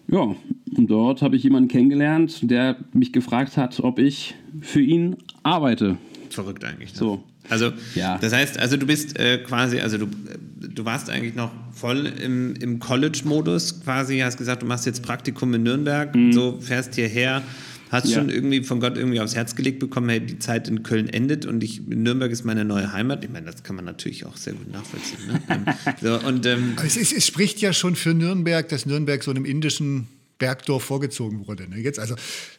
Ja, 0.07 0.35
und 0.77 0.87
dort 0.87 1.21
habe 1.21 1.35
ich 1.35 1.43
jemanden 1.43 1.67
kennengelernt, 1.69 2.39
der 2.49 2.77
mich 2.93 3.11
gefragt 3.13 3.57
hat, 3.57 3.79
ob 3.79 3.99
ich 3.99 4.35
für 4.61 4.81
ihn 4.81 5.15
arbeite. 5.43 5.97
Verrückt 6.29 6.63
eigentlich. 6.63 6.93
Ne? 6.93 6.99
So. 6.99 7.23
Also, 7.49 7.71
Ja. 7.95 8.17
das 8.17 8.33
heißt, 8.33 8.59
also 8.59 8.75
du 8.77 8.85
bist 8.85 9.19
äh, 9.19 9.37
quasi, 9.39 9.79
also 9.79 9.97
du, 9.97 10.07
du 10.67 10.85
warst 10.85 11.09
eigentlich 11.09 11.35
noch 11.35 11.51
voll 11.71 12.07
im, 12.23 12.55
im 12.55 12.79
College-Modus 12.79 13.81
quasi, 13.83 14.19
hast 14.19 14.37
gesagt, 14.37 14.63
du 14.63 14.65
machst 14.65 14.85
jetzt 14.85 15.03
Praktikum 15.03 15.53
in 15.53 15.63
Nürnberg, 15.63 16.15
so 16.31 16.57
fährst 16.59 16.95
hierher, 16.95 17.41
hast. 17.91 18.07
Ja. 18.07 18.17
schon 18.17 18.29
irgendwie 18.29 18.63
von 18.63 18.79
Gott 18.79 18.97
irgendwie 18.97 19.19
aufs 19.19 19.35
Herz 19.35 19.55
gelegt 19.55 19.79
bekommen, 19.79 20.09
hey, 20.09 20.19
die 20.19 20.39
Zeit 20.39 20.67
in 20.67 20.83
Köln 20.83 21.07
endet 21.07 21.45
und 21.45 21.63
ich, 21.63 21.81
Nürnberg 21.87 22.31
ist 22.31 22.45
meine 22.45 22.65
neue 22.65 22.91
Heimat. 22.93 23.23
Ich 23.23 23.29
meine, 23.29 23.45
das 23.45 23.63
kann 23.63 23.75
man 23.75 23.85
natürlich 23.85 24.25
auch 24.25 24.37
sehr 24.37 24.53
gut 24.53 24.71
nachvollziehen. 24.71 25.27
Ne? 25.27 25.41
ähm, 25.49 25.65
so, 26.01 26.27
und 26.27 26.45
ähm, 26.45 26.75
Es, 26.85 26.97
ist, 26.97 27.13
es 27.13 27.25
spricht 27.25 27.61
ja 27.61 27.73
schon 27.73 27.95
für 27.95 28.13
Nürnberg, 28.13 28.67
dass 28.69 28.85
Nürnberg 28.85 29.23
so 29.23 29.31
einem 29.31 29.45
indischen 29.45 30.07
Bergdorf 30.37 30.83
vorgezogen 30.83 31.47
wurde. 31.47 31.69
Ne? 31.69 31.79
Jetzt 31.79 31.97
also, 31.97 32.15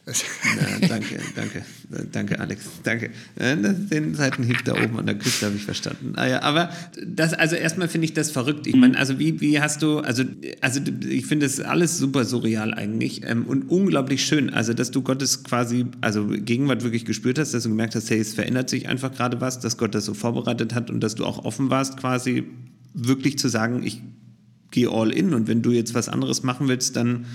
Ja, 0.07 0.89
danke, 0.89 1.19
danke, 1.35 1.65
danke, 2.11 2.41
Alex, 2.41 2.63
danke. 2.83 3.11
Äh, 3.37 3.57
Den 3.57 4.15
Seitenhieb 4.15 4.65
da 4.65 4.73
oben 4.73 4.99
an 4.99 5.07
der 5.07 5.17
Küste 5.17 5.47
habe 5.47 5.57
ich 5.57 5.65
verstanden. 5.65 6.15
Ah 6.17 6.27
ja, 6.27 6.43
aber 6.43 6.71
das, 7.07 7.35
also 7.35 7.55
erstmal 7.55 7.89
finde 7.89 8.07
ich 8.07 8.15
das 8.15 8.31
verrückt. 8.31 8.67
Ich 8.67 8.77
meine, 8.77 8.97
also 8.97 9.19
wie, 9.19 9.41
wie 9.41 9.61
hast 9.61 9.83
du, 9.83 9.99
also, 9.99 10.25
also 10.63 10.81
ich 11.07 11.27
finde 11.27 11.45
das 11.45 11.61
alles 11.61 11.99
super 11.99 12.25
surreal 12.25 12.73
eigentlich 12.73 13.23
ähm, 13.25 13.45
und 13.45 13.71
unglaublich 13.71 14.25
schön. 14.25 14.49
Also, 14.51 14.73
dass 14.73 14.91
du 14.91 15.03
Gottes 15.03 15.45
quasi, 15.45 15.87
also 16.01 16.29
Gegenwart 16.29 16.83
wirklich 16.83 17.05
gespürt 17.05 17.39
hast, 17.39 17.53
dass 17.53 17.65
du 17.65 17.69
gemerkt 17.69 17.95
hast, 17.95 18.09
hey, 18.09 18.21
es 18.21 18.33
verändert 18.33 18.71
sich 18.71 18.89
einfach 18.89 19.13
gerade 19.13 19.41
was, 19.43 19.61
dass 19.61 19.77
Gott 19.77 19.95
das 19.95 20.07
so 20.07 20.15
vorbereitet 20.15 20.75
hat 20.75 20.91
und 20.91 21.01
dass 21.01 21.15
du 21.15 21.27
auch 21.27 21.45
offen 21.45 21.69
warst, 21.69 21.99
quasi 21.99 22.45
wirklich 22.95 23.39
zu 23.39 23.49
sagen, 23.49 23.83
ich 23.85 24.01
geh 24.71 24.87
all 24.87 25.11
in 25.11 25.35
und 25.35 25.49
wenn 25.49 25.63
du 25.63 25.71
jetzt 25.71 25.95
was 25.95 26.09
anderes 26.09 26.43
machen 26.43 26.69
willst, 26.69 26.97
dann, 26.97 27.27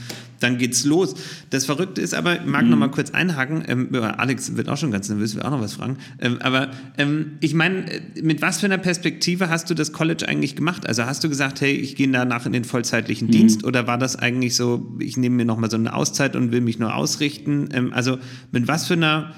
dann 0.41 0.57
geht's 0.57 0.83
los. 0.83 1.15
Das 1.49 1.65
Verrückte 1.65 2.01
ist 2.01 2.13
aber, 2.13 2.41
ich 2.41 2.45
mag 2.45 2.65
noch 2.65 2.77
mal 2.77 2.91
kurz 2.91 3.11
einhaken, 3.11 3.63
ähm, 3.67 3.89
Alex 3.93 4.57
wird 4.57 4.67
auch 4.69 4.77
schon 4.77 4.91
ganz 4.91 5.07
nervös, 5.09 5.35
will 5.35 5.43
auch 5.43 5.51
noch 5.51 5.61
was 5.61 5.73
fragen, 5.73 5.97
ähm, 6.19 6.39
aber 6.41 6.71
ähm, 6.97 7.37
ich 7.39 7.53
meine, 7.53 7.91
äh, 7.91 8.01
mit 8.21 8.41
was 8.41 8.59
für 8.59 8.65
einer 8.65 8.77
Perspektive 8.77 9.49
hast 9.49 9.69
du 9.69 9.73
das 9.73 9.93
College 9.93 10.27
eigentlich 10.27 10.55
gemacht? 10.55 10.87
Also 10.87 11.05
hast 11.05 11.23
du 11.23 11.29
gesagt, 11.29 11.61
hey, 11.61 11.71
ich 11.71 11.95
gehe 11.95 12.09
danach 12.09 12.45
in 12.45 12.53
den 12.53 12.63
vollzeitlichen 12.63 13.29
Dienst 13.29 13.63
oder 13.63 13.87
war 13.87 13.97
das 13.97 14.15
eigentlich 14.15 14.55
so, 14.55 14.95
ich 14.99 15.17
nehme 15.17 15.37
mir 15.37 15.45
noch 15.45 15.57
mal 15.57 15.69
so 15.69 15.77
eine 15.77 15.93
Auszeit 15.93 16.35
und 16.35 16.51
will 16.51 16.61
mich 16.61 16.79
nur 16.79 16.95
ausrichten? 16.95 17.69
Ähm, 17.71 17.93
also 17.93 18.17
mit 18.51 18.67
was 18.67 18.87
für 18.87 18.95
einer 18.95 19.33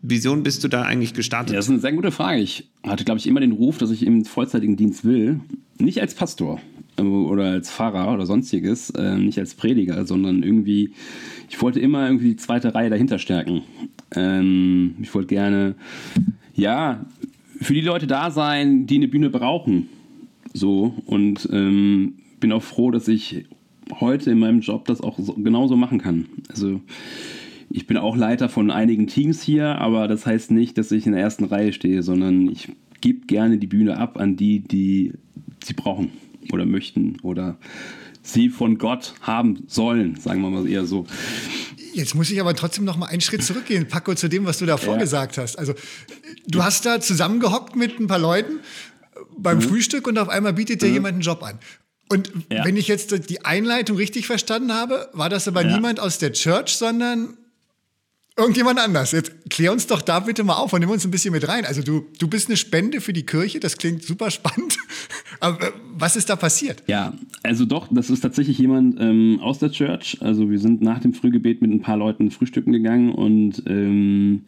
Vision 0.00 0.42
bist 0.42 0.62
du 0.64 0.68
da 0.68 0.82
eigentlich 0.82 1.14
gestartet? 1.14 1.52
Ja, 1.52 1.56
das 1.56 1.66
ist 1.66 1.70
eine 1.70 1.80
sehr 1.80 1.92
gute 1.92 2.10
Frage. 2.10 2.40
Ich 2.40 2.70
hatte, 2.84 3.04
glaube 3.04 3.18
ich, 3.18 3.26
immer 3.26 3.40
den 3.40 3.52
Ruf, 3.52 3.78
dass 3.78 3.90
ich 3.90 4.06
im 4.06 4.24
vollzeitigen 4.24 4.76
Dienst 4.76 5.04
will. 5.04 5.40
Nicht 5.78 6.00
als 6.00 6.14
Pastor 6.14 6.60
oder 6.98 7.44
als 7.44 7.70
Pfarrer 7.70 8.12
oder 8.12 8.26
sonstiges, 8.26 8.90
äh, 8.90 9.16
nicht 9.16 9.38
als 9.38 9.54
Prediger, 9.54 10.04
sondern 10.06 10.42
irgendwie, 10.42 10.92
ich 11.48 11.60
wollte 11.60 11.80
immer 11.80 12.06
irgendwie 12.06 12.30
die 12.30 12.36
zweite 12.36 12.74
Reihe 12.74 12.90
dahinter 12.90 13.18
stärken. 13.18 13.62
Ähm, 14.14 14.96
ich 15.00 15.14
wollte 15.14 15.28
gerne, 15.28 15.74
ja, 16.54 17.06
für 17.60 17.74
die 17.74 17.80
Leute 17.80 18.06
da 18.06 18.30
sein, 18.30 18.86
die 18.86 18.96
eine 18.96 19.08
Bühne 19.08 19.30
brauchen. 19.30 19.88
So, 20.54 20.94
und 21.06 21.48
ähm, 21.52 22.14
bin 22.40 22.52
auch 22.52 22.62
froh, 22.62 22.90
dass 22.90 23.06
ich 23.08 23.44
heute 24.00 24.30
in 24.30 24.38
meinem 24.38 24.60
Job 24.60 24.86
das 24.86 25.00
auch 25.00 25.18
so, 25.18 25.34
genauso 25.34 25.76
machen 25.76 25.98
kann. 25.98 26.26
Also, 26.48 26.80
ich 27.70 27.86
bin 27.86 27.98
auch 27.98 28.16
Leiter 28.16 28.48
von 28.48 28.70
einigen 28.70 29.08
Teams 29.08 29.42
hier, 29.42 29.78
aber 29.78 30.08
das 30.08 30.24
heißt 30.24 30.50
nicht, 30.52 30.78
dass 30.78 30.90
ich 30.90 31.04
in 31.04 31.12
der 31.12 31.20
ersten 31.20 31.44
Reihe 31.44 31.74
stehe, 31.74 32.02
sondern 32.02 32.48
ich 32.48 32.68
gebe 33.02 33.26
gerne 33.26 33.58
die 33.58 33.66
Bühne 33.66 33.98
ab 33.98 34.18
an 34.18 34.36
die, 34.36 34.60
die 34.60 35.12
sie 35.62 35.74
brauchen 35.74 36.10
oder 36.52 36.66
möchten 36.66 37.18
oder 37.22 37.58
sie 38.22 38.48
von 38.50 38.78
Gott 38.78 39.14
haben 39.22 39.64
sollen, 39.68 40.16
sagen 40.20 40.42
wir 40.42 40.50
mal 40.50 40.68
eher 40.68 40.84
so. 40.86 41.06
Jetzt 41.94 42.14
muss 42.14 42.30
ich 42.30 42.40
aber 42.40 42.54
trotzdem 42.54 42.84
noch 42.84 42.96
mal 42.96 43.06
einen 43.06 43.20
Schritt 43.20 43.42
zurückgehen, 43.42 43.88
Paco, 43.88 44.14
zu 44.14 44.28
dem, 44.28 44.44
was 44.44 44.58
du 44.58 44.66
davor 44.66 44.94
Ja. 44.94 45.00
gesagt 45.00 45.38
hast. 45.38 45.58
Also, 45.58 45.74
du 46.46 46.62
hast 46.62 46.84
da 46.86 47.00
zusammengehockt 47.00 47.74
mit 47.76 47.98
ein 47.98 48.06
paar 48.06 48.18
Leuten 48.18 48.58
äh, 48.58 49.18
beim 49.38 49.60
Frühstück 49.60 50.06
und 50.06 50.18
auf 50.18 50.28
einmal 50.28 50.52
bietet 50.52 50.82
dir 50.82 50.88
jemand 50.90 51.14
einen 51.14 51.22
Job 51.22 51.42
an. 51.42 51.58
Und 52.10 52.32
Ja. 52.52 52.64
wenn 52.64 52.76
ich 52.76 52.88
jetzt 52.88 53.28
die 53.30 53.44
Einleitung 53.44 53.96
richtig 53.96 54.26
verstanden 54.26 54.72
habe, 54.72 55.08
war 55.12 55.28
das 55.28 55.48
aber 55.48 55.62
Ja. 55.64 55.74
niemand 55.76 56.00
aus 56.00 56.18
der 56.18 56.32
Church, 56.32 56.76
sondern 56.76 57.36
irgendjemand 58.38 58.78
anders. 58.78 59.12
Jetzt 59.12 59.50
klär 59.50 59.72
uns 59.72 59.86
doch 59.86 60.00
da 60.00 60.20
bitte 60.20 60.44
mal 60.44 60.56
auf 60.56 60.72
und 60.72 60.80
nimm 60.80 60.90
uns 60.90 61.04
ein 61.04 61.10
bisschen 61.10 61.32
mit 61.32 61.48
rein. 61.48 61.64
Also 61.66 61.82
du, 61.82 62.06
du 62.18 62.28
bist 62.28 62.48
eine 62.48 62.56
Spende 62.56 63.00
für 63.00 63.12
die 63.12 63.26
Kirche, 63.26 63.60
das 63.60 63.76
klingt 63.76 64.02
super 64.02 64.30
spannend. 64.30 64.78
Aber 65.40 65.60
äh, 65.60 65.72
was 65.96 66.16
ist 66.16 66.30
da 66.30 66.36
passiert? 66.36 66.82
Ja, 66.86 67.12
also 67.42 67.64
doch, 67.64 67.88
das 67.90 68.10
ist 68.10 68.20
tatsächlich 68.20 68.58
jemand 68.58 69.00
ähm, 69.00 69.40
aus 69.42 69.58
der 69.58 69.70
Church. 69.70 70.18
Also 70.20 70.50
wir 70.50 70.58
sind 70.58 70.80
nach 70.80 71.00
dem 71.00 71.12
Frühgebet 71.12 71.60
mit 71.60 71.70
ein 71.70 71.80
paar 71.80 71.96
Leuten 71.96 72.30
frühstücken 72.30 72.72
gegangen 72.72 73.12
und 73.12 73.62
ähm, 73.66 74.44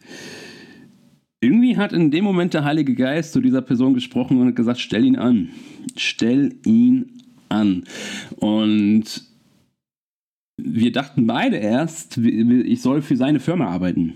irgendwie 1.41 1.75
hat 1.75 1.91
in 1.91 2.11
dem 2.11 2.23
Moment 2.23 2.53
der 2.53 2.63
Heilige 2.63 2.95
Geist 2.95 3.33
zu 3.33 3.41
dieser 3.41 3.61
Person 3.61 3.93
gesprochen 3.93 4.39
und 4.39 4.47
hat 4.47 4.55
gesagt, 4.55 4.79
stell 4.79 5.03
ihn 5.03 5.17
an. 5.17 5.49
Stell 5.97 6.55
ihn 6.65 7.09
an. 7.49 7.83
Und 8.37 9.30
wir 10.57 10.91
dachten 10.91 11.27
beide 11.27 11.57
erst, 11.57 12.17
ich 12.17 12.81
soll 12.81 13.01
für 13.01 13.17
seine 13.17 13.39
Firma 13.39 13.67
arbeiten. 13.67 14.13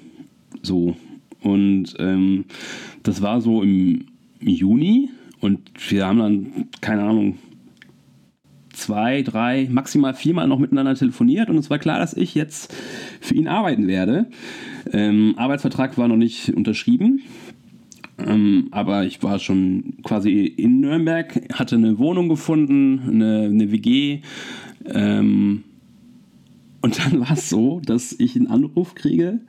So. 0.61 0.95
Und 1.41 1.95
ähm, 1.99 2.45
das 3.03 3.21
war 3.21 3.41
so 3.41 3.61
im 3.61 4.05
Juni 4.39 5.09
und 5.39 5.61
wir 5.89 6.07
haben 6.07 6.19
dann, 6.19 6.69
keine 6.81 7.03
Ahnung, 7.03 7.37
zwei, 8.73 9.21
drei, 9.21 9.67
maximal 9.71 10.13
viermal 10.13 10.47
noch 10.47 10.59
miteinander 10.59 10.95
telefoniert 10.95 11.49
und 11.49 11.57
es 11.57 11.69
war 11.69 11.79
klar, 11.79 11.99
dass 11.99 12.15
ich 12.15 12.35
jetzt 12.35 12.73
für 13.21 13.35
ihn 13.35 13.47
arbeiten 13.47 13.87
werde. 13.87 14.27
Ähm, 14.91 15.35
Arbeitsvertrag 15.37 15.97
war 15.97 16.07
noch 16.07 16.17
nicht 16.17 16.49
unterschrieben, 16.49 17.21
ähm, 18.17 18.67
aber 18.71 19.05
ich 19.05 19.21
war 19.23 19.39
schon 19.39 19.97
quasi 20.03 20.45
in 20.45 20.79
Nürnberg, 20.79 21.41
hatte 21.53 21.75
eine 21.75 21.99
Wohnung 21.99 22.27
gefunden, 22.27 23.01
eine, 23.07 23.43
eine 23.43 23.71
WG. 23.71 24.21
Ähm, 24.85 25.63
und 26.85 26.99
dann 27.03 27.19
war 27.19 27.31
es 27.31 27.49
so, 27.49 27.79
dass 27.83 28.15
ich 28.19 28.35
einen 28.35 28.45
Anruf 28.45 28.93
kriege 28.93 29.39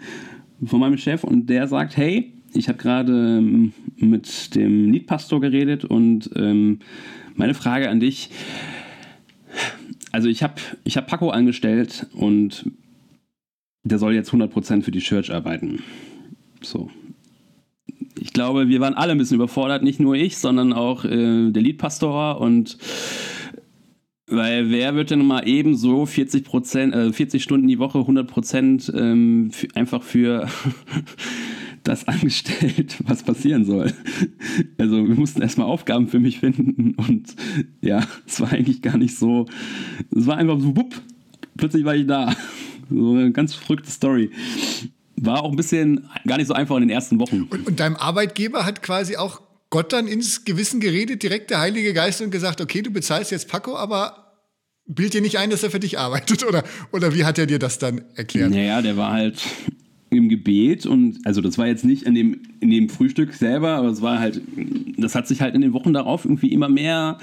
von 0.64 0.80
meinem 0.80 0.96
Chef 0.96 1.22
und 1.22 1.50
der 1.50 1.68
sagt, 1.68 1.94
hey, 1.94 2.32
ich 2.54 2.70
habe 2.70 2.78
gerade 2.78 3.12
ähm, 3.12 3.74
mit 3.96 4.54
dem 4.54 4.90
Liedpastor 4.90 5.42
geredet 5.42 5.84
und 5.84 6.30
ähm, 6.34 6.78
meine 7.34 7.52
Frage 7.52 7.90
an 7.90 8.00
dich, 8.00 8.30
also 10.12 10.30
ich 10.30 10.42
habe 10.42 10.54
ich 10.84 10.96
hab 10.96 11.08
Paco 11.08 11.28
angestellt 11.28 12.06
und 12.14 12.70
der 13.84 13.98
soll 13.98 14.14
jetzt 14.14 14.32
100% 14.32 14.80
für 14.80 14.90
die 14.90 15.00
Church 15.00 15.30
arbeiten. 15.30 15.82
So. 16.62 16.90
Ich 18.18 18.32
glaube, 18.32 18.68
wir 18.68 18.80
waren 18.80 18.94
alle 18.94 19.12
ein 19.12 19.18
bisschen 19.18 19.34
überfordert, 19.34 19.82
nicht 19.82 20.00
nur 20.00 20.14
ich, 20.14 20.38
sondern 20.38 20.72
auch 20.72 21.04
äh, 21.04 21.50
der 21.50 21.62
Liedpastor 21.62 22.40
und 22.40 22.78
weil 24.28 24.70
wer 24.70 24.94
wird 24.94 25.10
denn 25.10 25.24
mal 25.24 25.46
eben 25.46 25.76
so 25.76 26.04
40 26.04 26.44
Prozent, 26.44 26.94
äh, 26.94 27.12
40 27.12 27.42
Stunden 27.42 27.68
die 27.68 27.78
Woche, 27.78 27.98
100 27.98 28.28
Prozent 28.28 28.92
ähm, 28.94 29.50
einfach 29.74 30.02
für 30.02 30.48
das 31.84 32.08
angestellt, 32.08 32.96
was 33.04 33.22
passieren 33.22 33.64
soll. 33.64 33.92
Also 34.78 34.96
wir 35.08 35.14
mussten 35.14 35.42
erstmal 35.42 35.66
Aufgaben 35.66 36.08
für 36.08 36.18
mich 36.18 36.40
finden 36.40 36.94
und 36.96 37.34
ja, 37.80 38.06
es 38.26 38.40
war 38.40 38.52
eigentlich 38.52 38.82
gar 38.82 38.96
nicht 38.96 39.16
so, 39.16 39.46
es 40.14 40.26
war 40.26 40.36
einfach 40.36 40.60
so, 40.60 40.76
wupp, 40.76 41.00
plötzlich 41.56 41.84
war 41.84 41.94
ich 41.94 42.06
da. 42.06 42.34
So 42.90 43.12
eine 43.12 43.32
ganz 43.32 43.54
verrückte 43.54 43.90
Story. 43.90 44.30
War 45.16 45.42
auch 45.42 45.50
ein 45.50 45.56
bisschen 45.56 46.08
gar 46.26 46.36
nicht 46.36 46.46
so 46.46 46.54
einfach 46.54 46.76
in 46.76 46.82
den 46.82 46.90
ersten 46.90 47.18
Wochen. 47.18 47.42
Und, 47.50 47.66
und 47.66 47.80
deinem 47.80 47.96
Arbeitgeber 47.96 48.64
hat 48.64 48.82
quasi 48.82 49.16
auch 49.16 49.40
Gott 49.76 49.92
dann 49.92 50.08
ins 50.08 50.46
Gewissen 50.46 50.80
geredet, 50.80 51.22
direkt 51.22 51.50
der 51.50 51.60
Heilige 51.60 51.92
Geist 51.92 52.22
und 52.22 52.30
gesagt, 52.30 52.62
okay, 52.62 52.80
du 52.80 52.90
bezahlst 52.90 53.30
jetzt 53.30 53.46
Paco, 53.46 53.76
aber 53.76 54.32
bild 54.86 55.12
dir 55.12 55.20
nicht 55.20 55.36
ein, 55.36 55.50
dass 55.50 55.62
er 55.62 55.70
für 55.70 55.80
dich 55.80 55.98
arbeitet. 55.98 56.46
Oder, 56.46 56.64
oder 56.92 57.14
wie 57.14 57.26
hat 57.26 57.38
er 57.38 57.44
dir 57.44 57.58
das 57.58 57.78
dann 57.78 58.00
erklärt? 58.14 58.52
Naja, 58.52 58.80
der 58.80 58.96
war 58.96 59.12
halt 59.12 59.38
im 60.08 60.30
Gebet 60.30 60.86
und 60.86 61.18
also 61.26 61.42
das 61.42 61.58
war 61.58 61.66
jetzt 61.66 61.84
nicht 61.84 62.04
in 62.04 62.14
dem, 62.14 62.40
in 62.60 62.70
dem 62.70 62.88
Frühstück 62.88 63.34
selber, 63.34 63.72
aber 63.72 63.88
es 63.88 64.00
war 64.00 64.18
halt, 64.18 64.40
das 64.96 65.14
hat 65.14 65.28
sich 65.28 65.42
halt 65.42 65.54
in 65.54 65.60
den 65.60 65.74
Wochen 65.74 65.92
darauf 65.92 66.24
irgendwie 66.24 66.54
immer 66.54 66.70
mehr, 66.70 67.18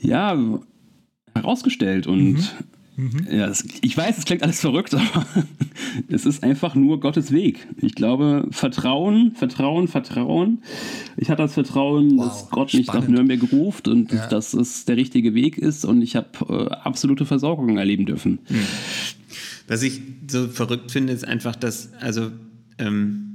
ja, 0.00 0.36
herausgestellt 1.36 2.08
und 2.08 2.52
ja, 3.30 3.46
das, 3.46 3.64
ich 3.82 3.96
weiß, 3.96 4.18
es 4.18 4.24
klingt 4.24 4.42
alles 4.42 4.60
verrückt, 4.60 4.94
aber 5.14 5.26
es 6.08 6.26
ist 6.26 6.42
einfach 6.42 6.74
nur 6.74 7.00
Gottes 7.00 7.30
Weg. 7.32 7.66
Ich 7.80 7.94
glaube, 7.94 8.46
Vertrauen, 8.50 9.32
Vertrauen, 9.34 9.88
Vertrauen. 9.88 10.62
Ich 11.16 11.30
hatte 11.30 11.42
das 11.42 11.54
Vertrauen, 11.54 12.16
Wow, 12.18 12.24
dass 12.26 12.50
Gott 12.50 12.74
mich 12.74 12.86
nach 12.86 12.94
spannend. 12.94 13.10
Nürnberg 13.10 13.40
ruft 13.52 13.88
und 13.88 14.12
Ja. 14.12 14.26
dass 14.28 14.54
es 14.54 14.84
der 14.84 14.96
richtige 14.96 15.34
Weg 15.34 15.58
ist 15.58 15.84
und 15.84 16.02
ich 16.02 16.16
habe 16.16 16.28
äh, 16.48 16.74
absolute 16.74 17.24
Versorgung 17.26 17.78
erleben 17.78 18.06
dürfen. 18.06 18.38
Was 19.68 19.82
ich 19.82 20.00
so 20.28 20.48
verrückt 20.48 20.90
finde, 20.90 21.12
ist 21.12 21.24
einfach, 21.26 21.54
dass, 21.56 21.92
also, 22.00 22.30
ähm, 22.78 23.29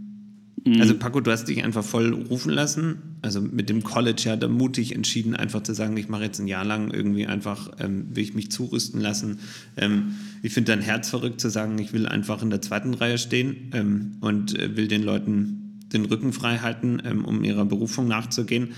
Mhm. 0.66 0.82
Also 0.82 0.96
Paco, 0.96 1.22
du 1.22 1.32
hast 1.32 1.46
dich 1.46 1.64
einfach 1.64 1.84
voll 1.84 2.12
rufen 2.14 2.52
lassen. 2.52 3.18
Also 3.22 3.40
mit 3.40 3.70
dem 3.70 3.84
College 3.84 4.24
ja 4.26 4.36
da 4.36 4.48
mutig 4.48 4.96
entschieden, 4.96 5.36
einfach 5.36 5.62
zu 5.62 5.74
sagen, 5.74 5.96
ich 5.96 6.10
mache 6.10 6.24
jetzt 6.24 6.40
ein 6.40 6.48
Jahr 6.48 6.66
lang 6.66 6.92
irgendwie 6.92 7.28
einfach, 7.28 7.72
ähm, 7.80 8.08
will 8.16 8.24
ich 8.24 8.34
mich 8.34 8.52
zurüsten 8.52 9.00
lassen. 9.00 9.40
Ähm, 9.78 10.16
ich 10.42 10.54
finde 10.54 10.72
dein 10.72 10.82
Herz 10.82 11.10
verrückt 11.10 11.40
zu 11.40 11.50
sagen, 11.50 11.78
ich 11.78 11.94
will 11.94 12.08
einfach 12.08 12.42
in 12.42 12.50
der 12.50 12.62
zweiten 12.62 12.96
Reihe 12.96 13.20
stehen 13.20 13.70
ähm, 13.74 14.18
und 14.22 14.58
äh, 14.58 14.76
will 14.76 14.88
den 14.88 15.04
Leuten 15.04 15.62
den 15.94 16.06
Rücken 16.06 16.34
frei 16.34 16.58
halten, 16.58 17.02
ähm, 17.06 17.26
um 17.26 17.44
ihrer 17.44 17.66
Berufung 17.66 18.08
nachzugehen. 18.08 18.70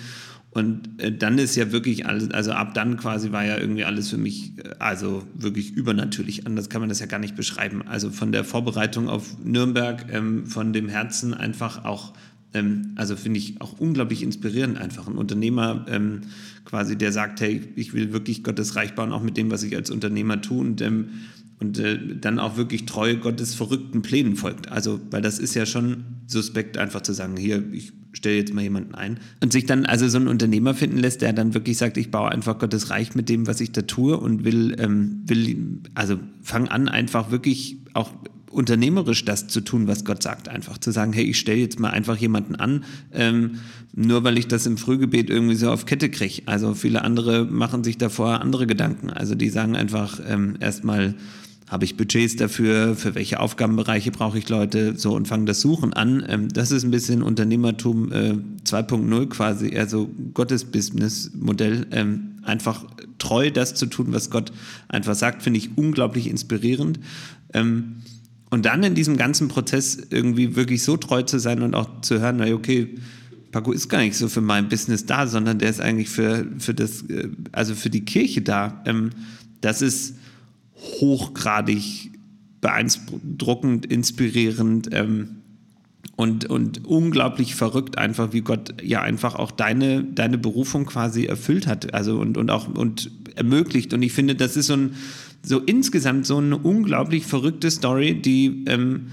Und 0.58 1.00
äh, 1.00 1.16
dann 1.16 1.38
ist 1.38 1.56
ja 1.56 1.72
wirklich 1.72 2.08
alles, 2.08 2.32
also 2.32 2.52
ab 2.52 2.74
dann 2.74 2.98
quasi 2.98 3.32
war 3.32 3.46
ja 3.46 3.60
irgendwie 3.60 3.84
alles 3.86 4.10
für 4.10 4.18
mich, 4.18 4.54
äh, 4.58 4.70
also 4.80 5.24
wirklich 5.36 5.74
übernatürlich. 5.74 6.48
Anders 6.48 6.68
kann 6.68 6.82
man 6.82 6.90
das 6.90 7.00
ja 7.00 7.06
gar 7.06 7.20
nicht 7.20 7.36
beschreiben. 7.36 7.84
Also 7.88 8.10
von 8.10 8.32
der 8.32 8.44
Vorbereitung 8.44 9.08
auf 9.08 9.38
Nürnberg, 9.44 10.08
ähm, 10.12 10.48
von 10.48 10.74
dem 10.74 10.90
Herzen 10.90 11.36
einfach 11.36 11.86
auch, 11.86 12.14
ähm, 12.56 12.94
also 12.96 13.16
finde 13.16 13.38
ich 13.38 13.62
auch 13.62 13.74
unglaublich 13.74 14.24
inspirierend 14.24 14.80
einfach. 14.80 15.08
Ein 15.08 15.20
Unternehmer 15.20 15.86
ähm, 15.90 16.22
quasi, 16.66 16.98
der 16.98 17.12
sagt, 17.12 17.40
hey, 17.40 17.62
ich 17.76 17.94
will 17.94 18.12
wirklich 18.12 18.44
Gottes 18.44 18.76
Reich 18.76 18.96
bauen, 18.96 19.12
auch 19.12 19.22
mit 19.22 19.38
dem, 19.38 19.52
was 19.52 19.62
ich 19.62 19.76
als 19.76 19.92
Unternehmer 19.92 20.42
tue. 20.42 20.62
Und 20.62 20.82
ähm, 20.82 21.10
und 21.60 21.80
äh, 21.80 21.98
dann 22.22 22.38
auch 22.38 22.56
wirklich 22.56 22.86
treu 22.86 23.16
Gottes 23.16 23.56
verrückten 23.56 24.04
Plänen 24.04 24.36
folgt. 24.36 24.72
Also, 24.72 25.00
weil 25.10 25.24
das 25.24 25.40
ist 25.40 25.56
ja 25.56 25.66
schon 25.66 26.04
suspekt, 26.28 26.78
einfach 26.78 27.02
zu 27.02 27.14
sagen, 27.14 27.36
hier, 27.36 27.64
ich 27.72 27.94
stelle 28.18 28.38
jetzt 28.38 28.54
mal 28.54 28.62
jemanden 28.62 28.96
ein. 28.96 29.20
Und 29.42 29.54
sich 29.54 29.66
dann 29.66 29.86
also 29.86 30.08
so 30.10 30.18
einen 30.18 30.28
Unternehmer 30.28 30.74
finden 30.74 30.98
lässt, 30.98 31.22
der 31.22 31.34
dann 31.34 31.54
wirklich 31.54 31.78
sagt, 31.78 31.98
ich 31.98 32.12
baue 32.12 32.30
einfach 32.30 32.60
Gottes 32.60 32.90
Reich 32.90 33.16
mit 33.16 33.30
dem, 33.30 33.48
was 33.48 33.62
ich 33.62 33.72
da 33.72 33.84
tue 33.84 34.18
und 34.18 34.44
will, 34.44 34.76
ähm, 34.80 35.22
will 35.26 35.82
also 35.96 36.20
fang 36.42 36.68
an, 36.68 36.90
einfach 36.90 37.32
wirklich 37.32 37.78
auch 37.94 38.12
unternehmerisch 38.50 39.26
das 39.26 39.48
zu 39.48 39.62
tun, 39.62 39.88
was 39.88 40.06
Gott 40.06 40.24
sagt, 40.24 40.50
einfach 40.50 40.78
zu 40.78 40.92
sagen, 40.92 41.14
hey, 41.14 41.26
ich 41.26 41.38
stelle 41.38 41.60
jetzt 41.60 41.80
mal 41.80 41.92
einfach 41.92 42.18
jemanden 42.18 42.56
an, 42.56 42.84
ähm, 43.14 43.60
nur 43.94 44.24
weil 44.24 44.38
ich 44.38 44.48
das 44.48 44.66
im 44.66 44.78
Frühgebet 44.78 45.30
irgendwie 45.30 45.56
so 45.56 45.70
auf 45.70 45.86
Kette 45.86 46.10
kriege. 46.10 46.42
Also 46.46 46.74
viele 46.74 47.04
andere 47.04 47.46
machen 47.46 47.84
sich 47.84 47.98
davor 47.98 48.42
andere 48.42 48.68
Gedanken. 48.68 49.10
Also 49.10 49.36
die 49.36 49.50
sagen 49.50 49.76
einfach 49.76 50.20
ähm, 50.28 50.56
erstmal, 50.60 51.16
habe 51.68 51.84
ich 51.84 51.98
Budgets 51.98 52.38
dafür? 52.38 52.96
Für 52.96 53.14
welche 53.16 53.40
Aufgabenbereiche 53.40 54.12
brauche 54.12 54.38
ich 54.38 54.48
Leute? 54.48 54.98
So 54.98 55.14
und 55.14 55.28
fangen 55.28 55.46
das 55.46 55.60
Suchen 55.60 55.94
an. 55.94 56.26
Ähm, 56.28 56.50
das 56.50 56.72
ist 56.72 56.84
ein 56.84 56.92
bisschen 56.92 57.22
Unternehmertum 57.22 58.12
äh, 58.12 58.36
2.0 58.66 59.28
quasi, 59.28 59.76
also 59.78 60.10
Gottes 60.34 60.66
Business-Modell. 60.66 61.88
Ähm, 61.92 62.40
einfach 62.44 62.86
treu 63.18 63.52
das 63.52 63.76
zu 63.76 63.88
tun, 63.88 64.08
was 64.12 64.30
Gott 64.30 64.54
einfach 64.88 65.16
sagt, 65.16 65.44
finde 65.44 65.60
ich 65.60 65.78
unglaublich 65.78 66.28
inspirierend. 66.28 67.00
Ähm, 67.54 67.98
und 68.50 68.66
dann 68.66 68.84
in 68.84 68.96
diesem 68.96 69.18
ganzen 69.18 69.50
Prozess 69.50 69.98
irgendwie 70.10 70.56
wirklich 70.56 70.84
so 70.84 70.96
treu 70.96 71.24
zu 71.24 71.38
sein 71.38 71.62
und 71.62 71.76
auch 71.76 72.00
zu 72.00 72.22
hören, 72.22 72.38
na 72.40 72.54
okay, 72.54 72.96
Paco 73.52 73.74
ist 73.74 73.90
gar 73.90 74.00
nicht 74.00 74.16
so 74.16 74.30
für 74.30 74.40
mein 74.40 74.70
Business 74.70 75.06
da, 75.06 75.28
sondern 75.28 75.60
der 75.60 75.70
ist 75.70 75.82
eigentlich 75.82 76.10
für, 76.10 76.48
für 76.60 76.74
das, 76.74 77.02
äh, 77.04 77.28
also 77.52 77.76
für 77.76 77.90
die 77.90 78.06
Kirche 78.06 78.42
da. 78.42 78.82
Ähm, 78.86 79.10
das 79.60 79.82
ist 79.82 80.16
hochgradig 80.78 82.12
beeindruckend, 82.62 83.86
inspirierend 83.86 84.90
ähm, 84.92 85.38
und, 86.16 86.46
und 86.46 86.86
unglaublich 86.86 87.54
verrückt 87.54 87.98
einfach, 87.98 88.34
wie 88.34 88.42
Gott 88.42 88.82
ja 88.82 89.02
einfach 89.02 89.36
auch 89.36 89.52
deine, 89.52 90.04
deine 90.04 90.38
Berufung 90.38 90.86
quasi 90.86 91.26
erfüllt 91.26 91.68
hat, 91.68 91.94
also 91.94 92.20
und, 92.20 92.38
und 92.38 92.50
auch 92.50 92.68
und 92.68 93.12
ermöglicht. 93.36 93.94
Und 93.94 94.02
ich 94.02 94.14
finde, 94.14 94.36
das 94.36 94.58
ist 94.58 94.68
so 94.68 94.74
ein 94.74 94.96
so 95.44 95.60
insgesamt 95.60 96.26
so 96.26 96.38
eine 96.38 96.58
unglaublich 96.58 97.26
verrückte 97.26 97.72
Story, 97.72 98.20
die 98.20 98.66
ähm, 98.68 99.08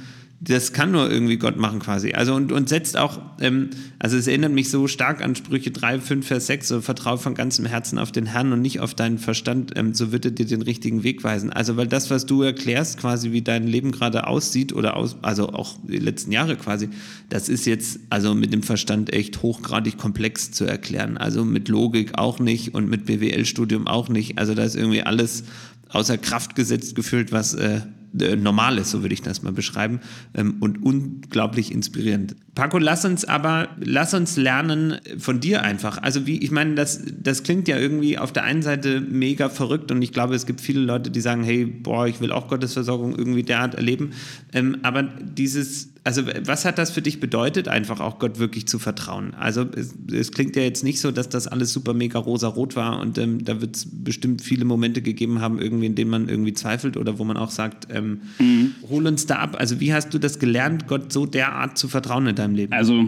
das 0.47 0.75
kann 0.75 0.91
nur 0.91 1.11
irgendwie 1.11 1.39
Gott 1.39 1.57
machen 1.57 1.79
quasi. 1.79 2.13
Also 2.13 2.35
und, 2.35 2.53
und 2.53 2.69
setzt 2.69 2.99
auch, 2.99 3.21
ähm, 3.41 3.71
also 3.99 4.17
es 4.19 4.27
erinnert 4.27 4.53
mich 4.53 4.69
so 4.69 4.87
stark 4.89 5.23
an 5.23 5.35
Sprüche 5.35 5.71
3, 5.71 6.01
5, 6.01 6.27
Vers 6.27 6.47
6, 6.49 6.69
so 6.69 6.81
vertraue 6.83 7.17
von 7.17 7.35
ganzem 7.35 7.65
Herzen 7.65 7.99
auf 7.99 8.13
den 8.13 8.27
Herrn 8.27 8.53
und 8.53 8.61
nicht 8.61 8.81
auf 8.81 8.95
deinen 8.95 9.19
Verstand, 9.19 9.73
ähm, 9.77 9.95
so 9.95 10.13
wird 10.13 10.27
er 10.27 10.33
dir 10.33 10.45
den 10.45 10.61
richtigen 10.61 11.03
Weg 11.03 11.25
weisen. 11.25 11.51
Also 11.51 11.77
weil 11.77 11.87
das, 11.87 12.11
was 12.11 12.27
du 12.27 12.43
erklärst, 12.43 12.99
quasi 12.99 13.33
wie 13.33 13.41
dein 13.41 13.67
Leben 13.67 13.91
gerade 13.91 14.27
aussieht 14.27 14.75
oder 14.75 14.97
aus, 14.97 15.17
also 15.23 15.49
auch 15.49 15.77
die 15.83 15.99
letzten 15.99 16.30
Jahre 16.30 16.57
quasi, 16.57 16.91
das 17.30 17.49
ist 17.49 17.65
jetzt 17.65 18.00
also 18.11 18.35
mit 18.35 18.52
dem 18.52 18.63
Verstand 18.63 19.13
echt 19.13 19.43
hochgradig 19.43 19.97
komplex 19.97 20.50
zu 20.50 20.67
erklären. 20.67 21.17
Also 21.17 21.45
mit 21.45 21.69
Logik 21.69 22.19
auch 22.19 22.39
nicht 22.39 22.75
und 22.75 22.91
mit 22.91 23.07
BWL-Studium 23.07 23.87
auch 23.87 24.11
nicht. 24.11 24.37
Also 24.37 24.54
da 24.54 24.65
ist 24.65 24.76
irgendwie 24.76 25.02
alles 25.02 25.45
außer 25.89 26.19
Kraft 26.19 26.54
gesetzt 26.54 26.97
gefühlt, 26.97 27.33
was 27.33 27.54
äh, 27.54 27.80
äh, 28.21 28.37
normal 28.37 28.79
ist, 28.79 28.91
so 28.91 29.03
würde 29.03 29.15
ich 29.15 29.23
das 29.23 29.43
mal 29.43 29.53
beschreiben, 29.53 30.00
ähm, 30.35 30.57
und 30.61 30.83
unglaublich 30.83 31.73
inspirierend. 31.73 32.37
Paco, 32.55 32.79
lass 32.79 33.05
uns 33.05 33.25
aber, 33.25 33.69
lass 33.81 34.15
uns 34.15 34.37
lernen 34.37 34.99
von 35.19 35.41
dir 35.41 35.63
einfach. 35.63 35.99
Also 36.03 36.27
wie, 36.27 36.39
ich 36.39 36.50
meine, 36.50 36.75
das, 36.75 37.03
das 37.21 37.43
klingt 37.43 37.69
ja 37.69 37.79
irgendwie 37.79 38.19
auf 38.19 38.33
der 38.33 38.45
einen 38.45 38.63
Seite 38.63 39.00
mega 39.00 39.49
verrückt 39.49 39.91
und 39.91 40.03
ich 40.03 40.13
glaube, 40.13 40.35
es 40.35 40.47
gibt 40.47 40.61
viele 40.61 40.81
Leute, 40.81 41.11
die 41.11 41.21
sagen, 41.21 41.43
hey, 41.43 41.65
boah, 41.65 42.07
ich 42.07 42.21
will 42.21 42.33
auch 42.33 42.49
Gottesversorgung 42.49 43.17
irgendwie 43.17 43.43
derart 43.43 43.75
erleben. 43.75 44.11
Ähm, 44.53 44.79
aber 44.83 45.03
dieses, 45.03 45.94
also 46.04 46.23
was 46.45 46.67
hat 46.67 46.76
das 46.76 46.90
für 46.90 47.00
dich 47.00 47.19
bedeutet, 47.19 47.67
einfach 47.67 47.99
auch 48.00 48.19
Gott 48.19 48.38
wirklich 48.38 48.69
zu 48.69 48.78
vertrauen? 48.78 49.32
Also 49.34 49.64
es, 49.75 49.95
es 50.12 50.32
klingt 50.32 50.54
ja 50.54 50.62
jetzt 50.62 50.84
nicht 50.84 51.00
so, 51.00 51.10
dass 51.10 51.30
das 51.30 51.47
alles 51.49 51.73
super 51.73 51.95
mega 51.95 52.19
rosa-rot 52.19 52.76
war 52.76 53.00
und 53.00 53.17
ähm, 53.17 53.43
da 53.43 53.62
wird 53.62 53.76
es 53.76 53.86
bestimmt 53.90 54.43
viele 54.43 54.67
Momente 54.67 55.00
gegeben 55.00 55.40
haben, 55.40 55.58
irgendwie, 55.58 55.86
in 55.86 55.95
denen 55.95 56.10
man 56.10 56.28
irgendwie 56.28 56.52
zweifelt 56.52 56.99
oder 56.99 57.19
wo 57.19 57.25
man 57.25 57.38
auch 57.38 57.50
sagt, 57.50 57.88
ähm, 57.90 58.21
mhm. 58.38 58.75
hol 58.90 59.06
uns 59.06 59.25
da 59.25 59.36
ab. 59.36 59.56
Also 59.58 59.80
wie 59.80 59.95
hast 59.95 60.12
du 60.12 60.19
das 60.19 60.38
gelernt, 60.38 60.86
Gott 60.86 61.10
so 61.10 61.25
derart 61.25 61.78
zu 61.78 61.88
vertrauen 61.88 62.26
in 62.26 62.36
deinem 62.36 62.54
Leben? 62.54 62.75
Also, 62.75 63.06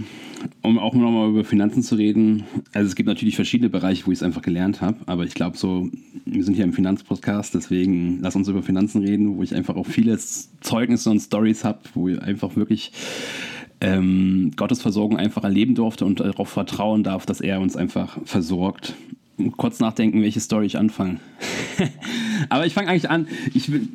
um 0.67 0.81
auch 0.81 0.95
nochmal 0.95 1.29
über 1.29 1.45
Finanzen 1.45 1.83
zu 1.83 1.95
reden, 1.95 2.43
also 2.73 2.89
es 2.89 2.97
gibt 2.97 3.07
natürlich 3.07 3.37
verschiedene 3.37 3.71
Bereiche, 3.71 4.05
wo 4.07 4.11
ich 4.11 4.19
es 4.19 4.23
einfach 4.25 4.43
gelernt 4.43 4.81
habe, 4.81 4.99
aber 5.07 5.25
ich 5.25 5.35
glaube 5.35 5.57
so, 5.57 5.89
wir 6.25 6.43
sind 6.43 6.55
hier 6.55 6.65
im 6.65 6.73
Finanzpodcast, 6.73 7.55
deswegen 7.55 8.19
lass 8.21 8.35
uns 8.35 8.49
über 8.49 8.65
Finanzen 8.65 9.03
reden, 9.03 9.37
wo 9.37 9.45
ich 9.45 9.55
einfach 9.55 9.77
auch 9.77 9.87
viele 9.87 10.19
Zeugnisse 10.19 11.09
und 11.11 11.21
Stories 11.21 11.63
habe, 11.63 11.79
wo 11.95 12.09
ich 12.09 12.21
einfach 12.21 12.57
wirklich 12.57 12.91
ähm, 13.81 14.51
Gottes 14.57 14.83
Versorgung 14.83 15.19
einfach 15.19 15.45
erleben 15.45 15.77
durfte 15.77 16.05
und 16.05 16.19
darauf 16.19 16.49
vertrauen 16.49 17.05
darf, 17.05 17.27
dass 17.27 17.41
er 17.41 17.61
uns 17.61 17.77
einfach 17.77 18.19
versorgt. 18.25 18.95
Kurz 19.57 19.79
nachdenken, 19.79 20.21
welche 20.23 20.41
Story 20.41 20.67
ich 20.67 20.79
anfange. 20.79 21.21
aber 22.49 22.67
ich 22.67 22.75
fange 22.75 22.89
eigentlich 22.89 23.09
an, 23.09 23.29
ich 23.55 23.71
will, 23.71 23.87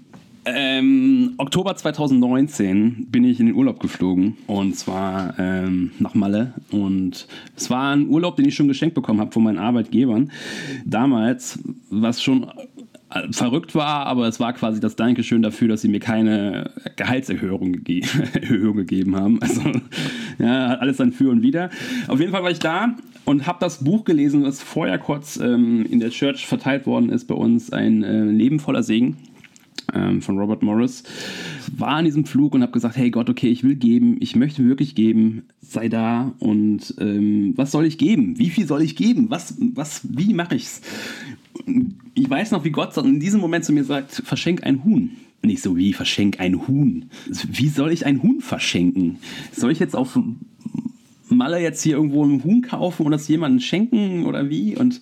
ähm, 0.45 1.33
Oktober 1.37 1.75
2019 1.75 3.07
bin 3.09 3.23
ich 3.23 3.39
in 3.39 3.45
den 3.45 3.55
Urlaub 3.55 3.79
geflogen 3.79 4.37
und 4.47 4.75
zwar 4.75 5.37
ähm, 5.37 5.91
nach 5.99 6.15
Malle 6.15 6.53
und 6.71 7.27
es 7.55 7.69
war 7.69 7.93
ein 7.93 8.07
Urlaub, 8.07 8.37
den 8.37 8.47
ich 8.47 8.55
schon 8.55 8.67
geschenkt 8.67 8.95
bekommen 8.95 9.19
habe 9.19 9.31
von 9.31 9.43
meinen 9.43 9.59
Arbeitgebern. 9.59 10.31
Damals, 10.83 11.59
was 11.91 12.23
schon 12.23 12.49
äh, 13.11 13.31
verrückt 13.31 13.75
war, 13.75 14.07
aber 14.07 14.27
es 14.27 14.39
war 14.39 14.53
quasi 14.53 14.79
das 14.79 14.95
Dankeschön 14.95 15.43
dafür, 15.43 15.67
dass 15.67 15.81
sie 15.81 15.89
mir 15.89 15.99
keine 15.99 16.71
Gehaltserhöhung 16.95 17.83
gege 17.83 18.07
gegeben 18.73 19.15
haben. 19.15 19.39
Also 19.41 19.61
ja, 20.39 20.75
alles 20.75 20.97
dann 20.97 21.11
für 21.11 21.29
und 21.29 21.43
wieder. 21.43 21.69
Auf 22.07 22.19
jeden 22.19 22.31
Fall 22.31 22.41
war 22.41 22.51
ich 22.51 22.59
da 22.59 22.95
und 23.25 23.45
habe 23.45 23.59
das 23.59 23.83
Buch 23.83 24.05
gelesen, 24.05 24.43
was 24.43 24.63
vorher 24.63 24.97
kurz 24.97 25.37
ähm, 25.37 25.85
in 25.85 25.99
der 25.99 26.09
Church 26.09 26.47
verteilt 26.47 26.87
worden 26.87 27.09
ist 27.09 27.25
bei 27.25 27.35
uns, 27.35 27.71
ein 27.71 28.03
äh, 28.03 28.23
Leben 28.23 28.59
voller 28.59 28.81
Segen 28.81 29.17
ähm, 29.93 30.21
von 30.21 30.37
Robert 30.37 30.63
Morris, 30.63 31.03
war 31.75 31.89
an 31.89 32.05
diesem 32.05 32.25
Flug 32.25 32.53
und 32.53 32.61
habe 32.61 32.71
gesagt, 32.71 32.97
hey 32.97 33.09
Gott, 33.11 33.29
okay, 33.29 33.49
ich 33.49 33.63
will 33.63 33.75
geben, 33.75 34.17
ich 34.19 34.35
möchte 34.35 34.65
wirklich 34.65 34.95
geben, 34.95 35.43
sei 35.61 35.89
da 35.89 36.33
und 36.39 36.95
ähm, 36.99 37.53
was 37.55 37.71
soll 37.71 37.85
ich 37.85 37.97
geben? 37.97 38.37
Wie 38.37 38.49
viel 38.49 38.67
soll 38.67 38.81
ich 38.81 38.95
geben? 38.95 39.29
Was, 39.29 39.55
was, 39.59 40.01
wie 40.03 40.33
mache 40.33 40.55
ich's? 40.55 40.81
Ich 42.13 42.29
weiß 42.29 42.51
noch, 42.51 42.63
wie 42.63 42.71
Gott 42.71 42.95
in 42.97 43.19
diesem 43.19 43.41
Moment 43.41 43.65
zu 43.65 43.73
mir 43.73 43.83
sagt, 43.83 44.23
verschenk 44.25 44.63
ein 44.63 44.83
Huhn. 44.83 45.11
Nicht 45.43 45.61
so 45.63 45.75
wie, 45.75 45.93
verschenk 45.93 46.39
ein 46.39 46.67
Huhn. 46.67 47.05
Wie 47.27 47.69
soll 47.69 47.91
ich 47.91 48.05
ein 48.05 48.21
Huhn 48.21 48.41
verschenken? 48.41 49.17
Soll 49.51 49.71
ich 49.71 49.79
jetzt 49.79 49.95
auf 49.95 50.19
Malle 51.29 51.59
jetzt 51.59 51.81
hier 51.81 51.95
irgendwo 51.95 52.25
ein 52.25 52.43
Huhn 52.43 52.61
kaufen 52.61 53.05
und 53.05 53.11
das 53.11 53.27
jemandem 53.27 53.61
schenken 53.61 54.25
oder 54.25 54.49
wie? 54.49 54.75
Und 54.75 54.99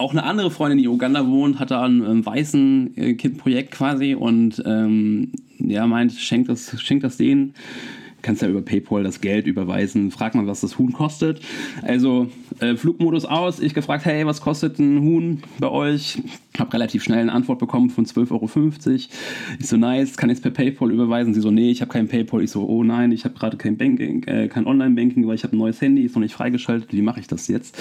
auch 0.00 0.12
eine 0.12 0.24
andere 0.24 0.50
Freundin, 0.50 0.78
die 0.78 0.84
in 0.84 0.90
Uganda 0.90 1.26
wohnt, 1.26 1.58
hat 1.58 1.70
da 1.70 1.82
ein, 1.82 2.02
ein 2.02 2.24
weißen 2.24 2.96
äh, 2.96 3.14
Kindprojekt 3.14 3.70
quasi 3.72 4.14
und 4.14 4.62
ähm, 4.66 5.32
ja, 5.58 5.86
meint, 5.86 6.12
schenkt 6.12 6.48
das, 6.48 6.80
schenkt 6.80 7.04
das 7.04 7.16
denen. 7.16 7.54
Kannst 8.22 8.42
ja 8.42 8.48
über 8.48 8.62
PayPal 8.62 9.02
das 9.02 9.20
Geld 9.20 9.46
überweisen. 9.46 10.10
Frag 10.10 10.34
mal, 10.34 10.46
was 10.46 10.60
das 10.60 10.78
Huhn 10.78 10.92
kostet. 10.92 11.40
Also 11.82 12.28
äh, 12.60 12.76
Flugmodus 12.76 13.24
aus. 13.24 13.60
Ich 13.60 13.74
gefragt, 13.74 14.04
hey, 14.04 14.26
was 14.26 14.40
kostet 14.40 14.78
ein 14.78 15.00
Huhn 15.00 15.42
bei 15.58 15.68
euch? 15.68 16.22
Habe 16.58 16.72
relativ 16.72 17.02
schnell 17.02 17.20
eine 17.20 17.32
Antwort 17.32 17.58
bekommen 17.58 17.90
von 17.90 18.04
12,50 18.04 18.30
Euro. 18.32 18.48
Ich 19.58 19.66
so, 19.66 19.76
nice, 19.76 20.16
kann 20.16 20.30
ich 20.30 20.36
es 20.36 20.42
per 20.42 20.50
PayPal 20.50 20.90
überweisen? 20.90 21.34
Sie 21.34 21.40
so, 21.40 21.50
nee, 21.50 21.70
ich 21.70 21.80
habe 21.80 21.90
kein 21.90 22.08
PayPal. 22.08 22.42
Ich 22.42 22.50
so, 22.50 22.66
oh 22.66 22.84
nein, 22.84 23.12
ich 23.12 23.24
habe 23.24 23.34
gerade 23.34 23.56
kein 23.56 23.78
äh, 23.80 24.48
kein 24.48 24.66
Online-Banking, 24.66 25.26
weil 25.26 25.34
ich 25.34 25.44
habe 25.44 25.56
ein 25.56 25.58
neues 25.58 25.80
Handy, 25.80 26.02
ist 26.02 26.14
noch 26.14 26.22
nicht 26.22 26.34
freigeschaltet. 26.34 26.92
Wie 26.92 27.02
mache 27.02 27.20
ich 27.20 27.26
das 27.26 27.48
jetzt? 27.48 27.80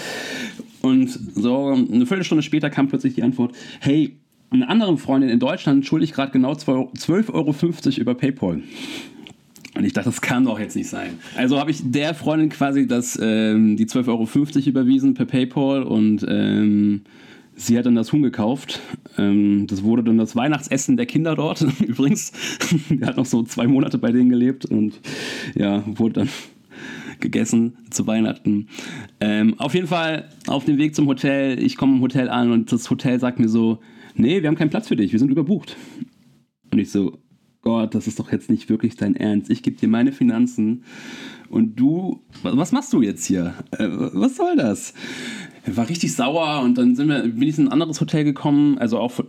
Und 0.81 1.09
so 1.09 1.67
eine 1.67 2.05
Viertelstunde 2.05 2.41
später 2.41 2.69
kam 2.69 2.87
plötzlich 2.87 3.15
die 3.15 3.23
Antwort, 3.23 3.53
hey, 3.81 4.15
eine 4.51 4.67
andere 4.67 4.97
Freundin 4.97 5.29
in 5.29 5.39
Deutschland 5.39 5.85
schulde 5.85 6.05
ich 6.05 6.13
gerade 6.13 6.31
genau 6.31 6.53
12,50 6.53 7.33
Euro 7.33 7.53
über 8.01 8.15
PayPal. 8.15 8.63
Und 9.79 9.85
ich 9.85 9.93
dachte, 9.93 10.09
das 10.09 10.19
kann 10.19 10.43
doch 10.43 10.59
jetzt 10.59 10.75
nicht 10.75 10.89
sein. 10.89 11.19
Also 11.37 11.57
habe 11.57 11.71
ich 11.71 11.79
der 11.81 12.13
Freundin 12.13 12.49
quasi 12.49 12.85
das, 12.85 13.17
ähm, 13.21 13.77
die 13.77 13.85
12,50 13.85 14.07
Euro 14.09 14.69
überwiesen 14.71 15.13
per 15.13 15.25
PayPal 15.25 15.83
und 15.83 16.25
ähm, 16.27 17.03
sie 17.55 17.77
hat 17.77 17.85
dann 17.85 17.95
das 17.95 18.11
Huhn 18.11 18.21
gekauft. 18.21 18.81
Ähm, 19.17 19.67
das 19.67 19.81
wurde 19.81 20.03
dann 20.03 20.17
das 20.17 20.35
Weihnachtsessen 20.35 20.97
der 20.97 21.05
Kinder 21.05 21.37
dort. 21.37 21.65
Übrigens, 21.87 22.33
der 22.89 23.07
hat 23.07 23.15
noch 23.15 23.25
so 23.25 23.41
zwei 23.43 23.67
Monate 23.67 23.97
bei 23.97 24.11
denen 24.11 24.29
gelebt 24.29 24.65
und 24.65 24.99
ja, 25.55 25.81
wurde 25.85 26.13
dann 26.15 26.29
gegessen 27.21 27.77
zu 27.89 28.05
Weihnachten. 28.05 28.67
Ähm, 29.21 29.57
auf 29.59 29.75
jeden 29.75 29.87
Fall 29.87 30.27
auf 30.47 30.65
dem 30.65 30.77
Weg 30.77 30.93
zum 30.93 31.07
Hotel. 31.07 31.57
Ich 31.63 31.77
komme 31.77 31.95
im 31.95 32.01
Hotel 32.01 32.27
an 32.27 32.51
und 32.51 32.69
das 32.73 32.89
Hotel 32.89 33.17
sagt 33.21 33.39
mir 33.39 33.47
so, 33.47 33.79
nee, 34.15 34.41
wir 34.41 34.49
haben 34.49 34.57
keinen 34.57 34.71
Platz 34.71 34.89
für 34.89 34.97
dich, 34.97 35.13
wir 35.13 35.19
sind 35.19 35.31
überbucht. 35.31 35.77
Und 36.69 36.79
ich 36.79 36.91
so, 36.91 37.17
Gott, 37.69 37.93
das 37.93 38.07
ist 38.07 38.19
doch 38.19 38.31
jetzt 38.31 38.49
nicht 38.49 38.67
wirklich 38.67 38.95
dein 38.95 39.15
Ernst. 39.15 39.51
Ich 39.51 39.61
gebe 39.61 39.77
dir 39.77 39.87
meine 39.87 40.11
Finanzen 40.11 40.83
und 41.51 41.75
du, 41.75 42.19
was 42.41 42.71
machst 42.71 42.91
du 42.93 43.03
jetzt 43.03 43.27
hier? 43.27 43.53
Äh, 43.69 43.87
was 43.91 44.37
soll 44.37 44.55
das? 44.55 44.95
War 45.67 45.87
richtig 45.87 46.15
sauer 46.15 46.61
und 46.63 46.79
dann 46.79 46.95
sind 46.95 47.09
wir, 47.09 47.21
bin 47.21 47.47
ich 47.47 47.59
in 47.59 47.67
ein 47.67 47.71
anderes 47.71 48.01
Hotel 48.01 48.23
gekommen, 48.23 48.79
also 48.79 48.97
auch 48.97 49.19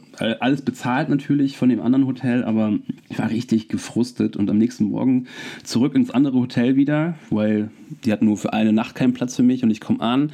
alles 0.41 0.63
bezahlt 0.63 1.11
natürlich 1.11 1.59
von 1.59 1.69
dem 1.69 1.83
anderen 1.83 2.07
Hotel, 2.07 2.43
aber 2.43 2.79
ich 3.11 3.19
war 3.19 3.29
richtig 3.29 3.69
gefrustet 3.69 4.39
und 4.39 4.49
am 4.49 4.57
nächsten 4.57 4.85
Morgen 4.85 5.27
zurück 5.63 5.95
ins 5.95 6.11
andere 6.11 6.39
Hotel 6.39 6.77
wieder, 6.77 7.17
weil 7.29 7.71
die 8.07 8.11
hatten 8.11 8.25
nur 8.25 8.39
für 8.39 8.55
eine 8.55 8.73
Nacht 8.73 8.95
keinen 8.95 9.13
Platz 9.13 9.37
für 9.37 9.43
mich 9.43 9.63
und 9.65 9.71
ich 9.71 9.83
komme 9.83 10.01
an 10.01 10.33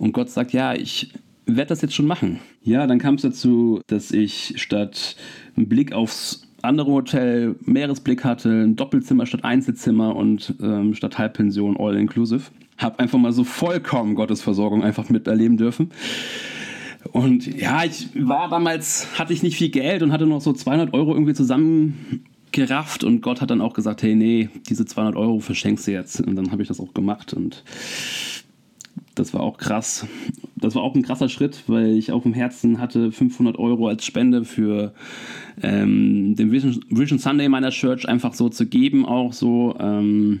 und 0.00 0.10
Gott 0.10 0.30
sagt, 0.30 0.52
ja, 0.52 0.74
ich 0.74 1.12
werde 1.46 1.68
das 1.68 1.80
jetzt 1.80 1.94
schon 1.94 2.08
machen. 2.08 2.40
Ja, 2.62 2.88
dann 2.88 2.98
kam 2.98 3.14
es 3.14 3.22
dazu, 3.22 3.82
dass 3.86 4.10
ich 4.10 4.54
statt 4.56 5.14
einen 5.56 5.68
Blick 5.68 5.92
aufs 5.92 6.45
andere 6.66 6.90
Hotel 6.90 7.56
Meeresblick 7.64 8.24
hatte, 8.24 8.50
ein 8.50 8.76
Doppelzimmer 8.76 9.26
statt 9.26 9.44
Einzelzimmer 9.44 10.14
und 10.14 10.54
ähm, 10.60 10.94
statt 10.94 11.18
Halbpension 11.18 11.76
all 11.78 11.96
inclusive. 11.96 12.42
Hab 12.78 13.00
einfach 13.00 13.18
mal 13.18 13.32
so 13.32 13.44
vollkommen 13.44 14.14
Gottesversorgung 14.14 14.84
einfach 14.84 15.08
miterleben 15.08 15.56
dürfen. 15.56 15.90
Und 17.12 17.46
ja, 17.46 17.84
ich 17.84 18.08
war 18.14 18.48
damals, 18.48 19.18
hatte 19.18 19.32
ich 19.32 19.42
nicht 19.42 19.56
viel 19.56 19.70
Geld 19.70 20.02
und 20.02 20.12
hatte 20.12 20.26
noch 20.26 20.40
so 20.40 20.52
200 20.52 20.92
Euro 20.92 21.12
irgendwie 21.12 21.34
zusammengerafft 21.34 23.04
und 23.04 23.20
Gott 23.20 23.40
hat 23.40 23.50
dann 23.50 23.60
auch 23.60 23.74
gesagt, 23.74 24.02
hey, 24.02 24.14
nee, 24.14 24.48
diese 24.68 24.84
200 24.84 25.16
Euro 25.16 25.40
verschenkst 25.40 25.86
du 25.86 25.92
jetzt. 25.92 26.20
Und 26.20 26.36
dann 26.36 26.50
habe 26.50 26.62
ich 26.62 26.68
das 26.68 26.80
auch 26.80 26.92
gemacht 26.94 27.32
und 27.32 27.62
das 29.16 29.34
war 29.34 29.40
auch 29.40 29.58
krass. 29.58 30.06
Das 30.56 30.74
war 30.74 30.82
auch 30.82 30.94
ein 30.94 31.02
krasser 31.02 31.28
Schritt, 31.28 31.64
weil 31.66 31.96
ich 31.96 32.12
auch 32.12 32.24
im 32.24 32.34
Herzen 32.34 32.78
hatte 32.80 33.10
500 33.10 33.58
Euro 33.58 33.88
als 33.88 34.04
Spende 34.04 34.44
für 34.44 34.94
ähm, 35.62 36.36
den 36.36 36.52
Vision, 36.52 36.84
Vision, 36.88 37.18
Sunday 37.18 37.48
meiner 37.48 37.70
Church 37.70 38.08
einfach 38.08 38.34
so 38.34 38.48
zu 38.48 38.66
geben, 38.66 39.04
auch 39.04 39.32
so 39.32 39.74
ähm, 39.80 40.40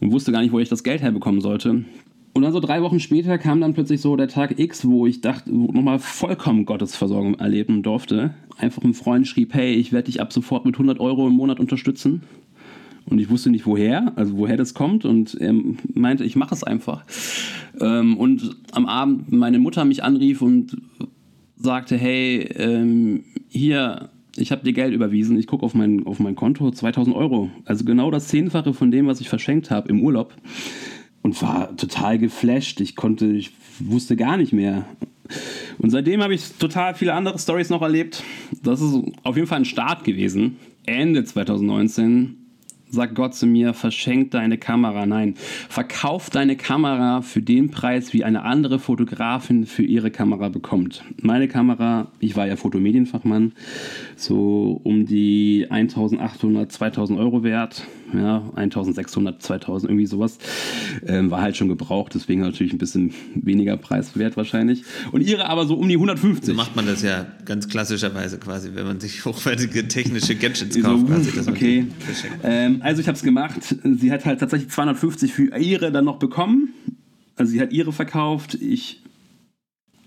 und 0.00 0.12
wusste 0.12 0.32
gar 0.32 0.42
nicht, 0.42 0.52
wo 0.52 0.58
ich 0.58 0.68
das 0.68 0.84
Geld 0.84 1.02
herbekommen 1.02 1.40
sollte. 1.40 1.84
Und 2.32 2.42
dann 2.42 2.52
so 2.52 2.60
drei 2.60 2.82
Wochen 2.82 3.00
später 3.00 3.38
kam 3.38 3.60
dann 3.60 3.74
plötzlich 3.74 4.00
so 4.00 4.14
der 4.16 4.28
Tag 4.28 4.58
X, 4.58 4.86
wo 4.86 5.06
ich 5.06 5.20
dachte, 5.20 5.50
wo 5.52 5.72
nochmal 5.72 5.98
vollkommen 5.98 6.64
Gottesversorgung 6.64 7.34
erleben 7.34 7.82
durfte. 7.82 8.34
Einfach 8.56 8.84
ein 8.84 8.94
Freund 8.94 9.26
schrieb, 9.26 9.52
hey, 9.52 9.74
ich 9.74 9.92
werde 9.92 10.06
dich 10.06 10.20
ab 10.20 10.32
sofort 10.32 10.64
mit 10.64 10.76
100 10.76 11.00
Euro 11.00 11.26
im 11.26 11.32
Monat 11.32 11.58
unterstützen. 11.58 12.22
Und 13.10 13.18
ich 13.18 13.28
wusste 13.28 13.50
nicht 13.50 13.66
woher, 13.66 14.12
also 14.16 14.36
woher 14.36 14.56
das 14.56 14.72
kommt. 14.72 15.04
Und 15.04 15.34
er 15.34 15.54
meinte, 15.92 16.24
ich 16.24 16.36
mache 16.36 16.54
es 16.54 16.62
einfach. 16.64 17.04
Ähm, 17.80 18.16
und 18.16 18.56
am 18.72 18.86
Abend 18.86 19.32
meine 19.32 19.58
Mutter 19.58 19.84
mich 19.84 20.04
anrief 20.04 20.40
und 20.42 20.76
sagte, 21.56 21.96
hey, 21.96 22.48
ähm, 22.56 23.24
hier, 23.48 24.10
ich 24.36 24.52
habe 24.52 24.64
dir 24.64 24.72
Geld 24.72 24.94
überwiesen, 24.94 25.38
ich 25.38 25.46
gucke 25.46 25.64
auf 25.64 25.74
mein, 25.74 26.06
auf 26.06 26.20
mein 26.20 26.36
Konto, 26.36 26.70
2000 26.70 27.14
Euro. 27.14 27.50
Also 27.64 27.84
genau 27.84 28.10
das 28.10 28.28
Zehnfache 28.28 28.72
von 28.72 28.90
dem, 28.90 29.06
was 29.06 29.20
ich 29.20 29.28
verschenkt 29.28 29.70
habe 29.70 29.88
im 29.88 30.02
Urlaub. 30.02 30.34
Und 31.22 31.40
war 31.42 31.76
total 31.76 32.18
geflasht. 32.18 32.80
Ich 32.80 32.96
konnte, 32.96 33.26
ich 33.26 33.50
wusste 33.78 34.16
gar 34.16 34.38
nicht 34.38 34.54
mehr. 34.54 34.86
Und 35.78 35.90
seitdem 35.90 36.22
habe 36.22 36.34
ich 36.34 36.52
total 36.58 36.94
viele 36.94 37.12
andere 37.14 37.38
Stories 37.38 37.70
noch 37.70 37.82
erlebt. 37.82 38.22
Das 38.62 38.80
ist 38.80 38.94
auf 39.22 39.36
jeden 39.36 39.46
Fall 39.46 39.58
ein 39.58 39.64
Start 39.66 40.04
gewesen. 40.04 40.56
Ende 40.86 41.24
2019 41.24 42.39
sagt 42.90 43.14
Gott 43.14 43.34
zu 43.34 43.46
mir, 43.46 43.74
verschenk 43.74 44.32
deine 44.32 44.58
Kamera. 44.58 45.06
Nein, 45.06 45.34
verkauf 45.68 46.30
deine 46.30 46.56
Kamera 46.56 47.22
für 47.22 47.42
den 47.42 47.70
Preis, 47.70 48.12
wie 48.12 48.24
eine 48.24 48.42
andere 48.42 48.78
Fotografin 48.78 49.66
für 49.66 49.82
ihre 49.82 50.10
Kamera 50.10 50.48
bekommt. 50.48 51.04
Meine 51.20 51.48
Kamera, 51.48 52.08
ich 52.18 52.36
war 52.36 52.46
ja 52.46 52.56
Fotomedienfachmann, 52.56 53.52
so 54.16 54.80
um 54.82 55.06
die 55.06 55.66
1800, 55.70 56.70
2000 56.70 57.18
Euro 57.18 57.42
wert. 57.42 57.86
Ja, 58.14 58.50
1600, 58.54 59.42
2000, 59.42 59.90
irgendwie 59.90 60.06
sowas. 60.06 60.38
Ähm, 61.06 61.30
war 61.30 61.40
halt 61.40 61.56
schon 61.56 61.68
gebraucht, 61.68 62.12
deswegen 62.14 62.40
natürlich 62.40 62.72
ein 62.72 62.78
bisschen 62.78 63.14
weniger 63.34 63.76
preiswert 63.76 64.36
wahrscheinlich. 64.36 64.84
Und 65.12 65.20
ihre 65.20 65.46
aber 65.46 65.66
so 65.66 65.74
um 65.74 65.88
die 65.88 65.94
150. 65.94 66.46
So 66.46 66.54
macht 66.54 66.74
man 66.76 66.86
das 66.86 67.02
ja 67.02 67.26
ganz 67.44 67.68
klassischerweise 67.68 68.38
quasi, 68.38 68.70
wenn 68.74 68.86
man 68.86 69.00
sich 69.00 69.24
hochwertige 69.24 69.86
technische 69.88 70.34
Gadgets 70.34 70.80
kauft. 70.82 71.06
So, 71.06 71.30
quasi, 71.30 71.50
okay. 71.50 71.86
Ähm, 72.42 72.80
also 72.82 73.00
ich 73.00 73.08
habe 73.08 73.16
es 73.16 73.22
gemacht. 73.22 73.76
Sie 73.84 74.10
hat 74.10 74.24
halt 74.24 74.40
tatsächlich 74.40 74.70
250 74.70 75.32
für 75.32 75.56
ihre 75.56 75.92
dann 75.92 76.04
noch 76.04 76.18
bekommen. 76.18 76.74
Also 77.36 77.52
sie 77.52 77.60
hat 77.60 77.72
ihre 77.72 77.92
verkauft. 77.92 78.54
Ich 78.54 79.02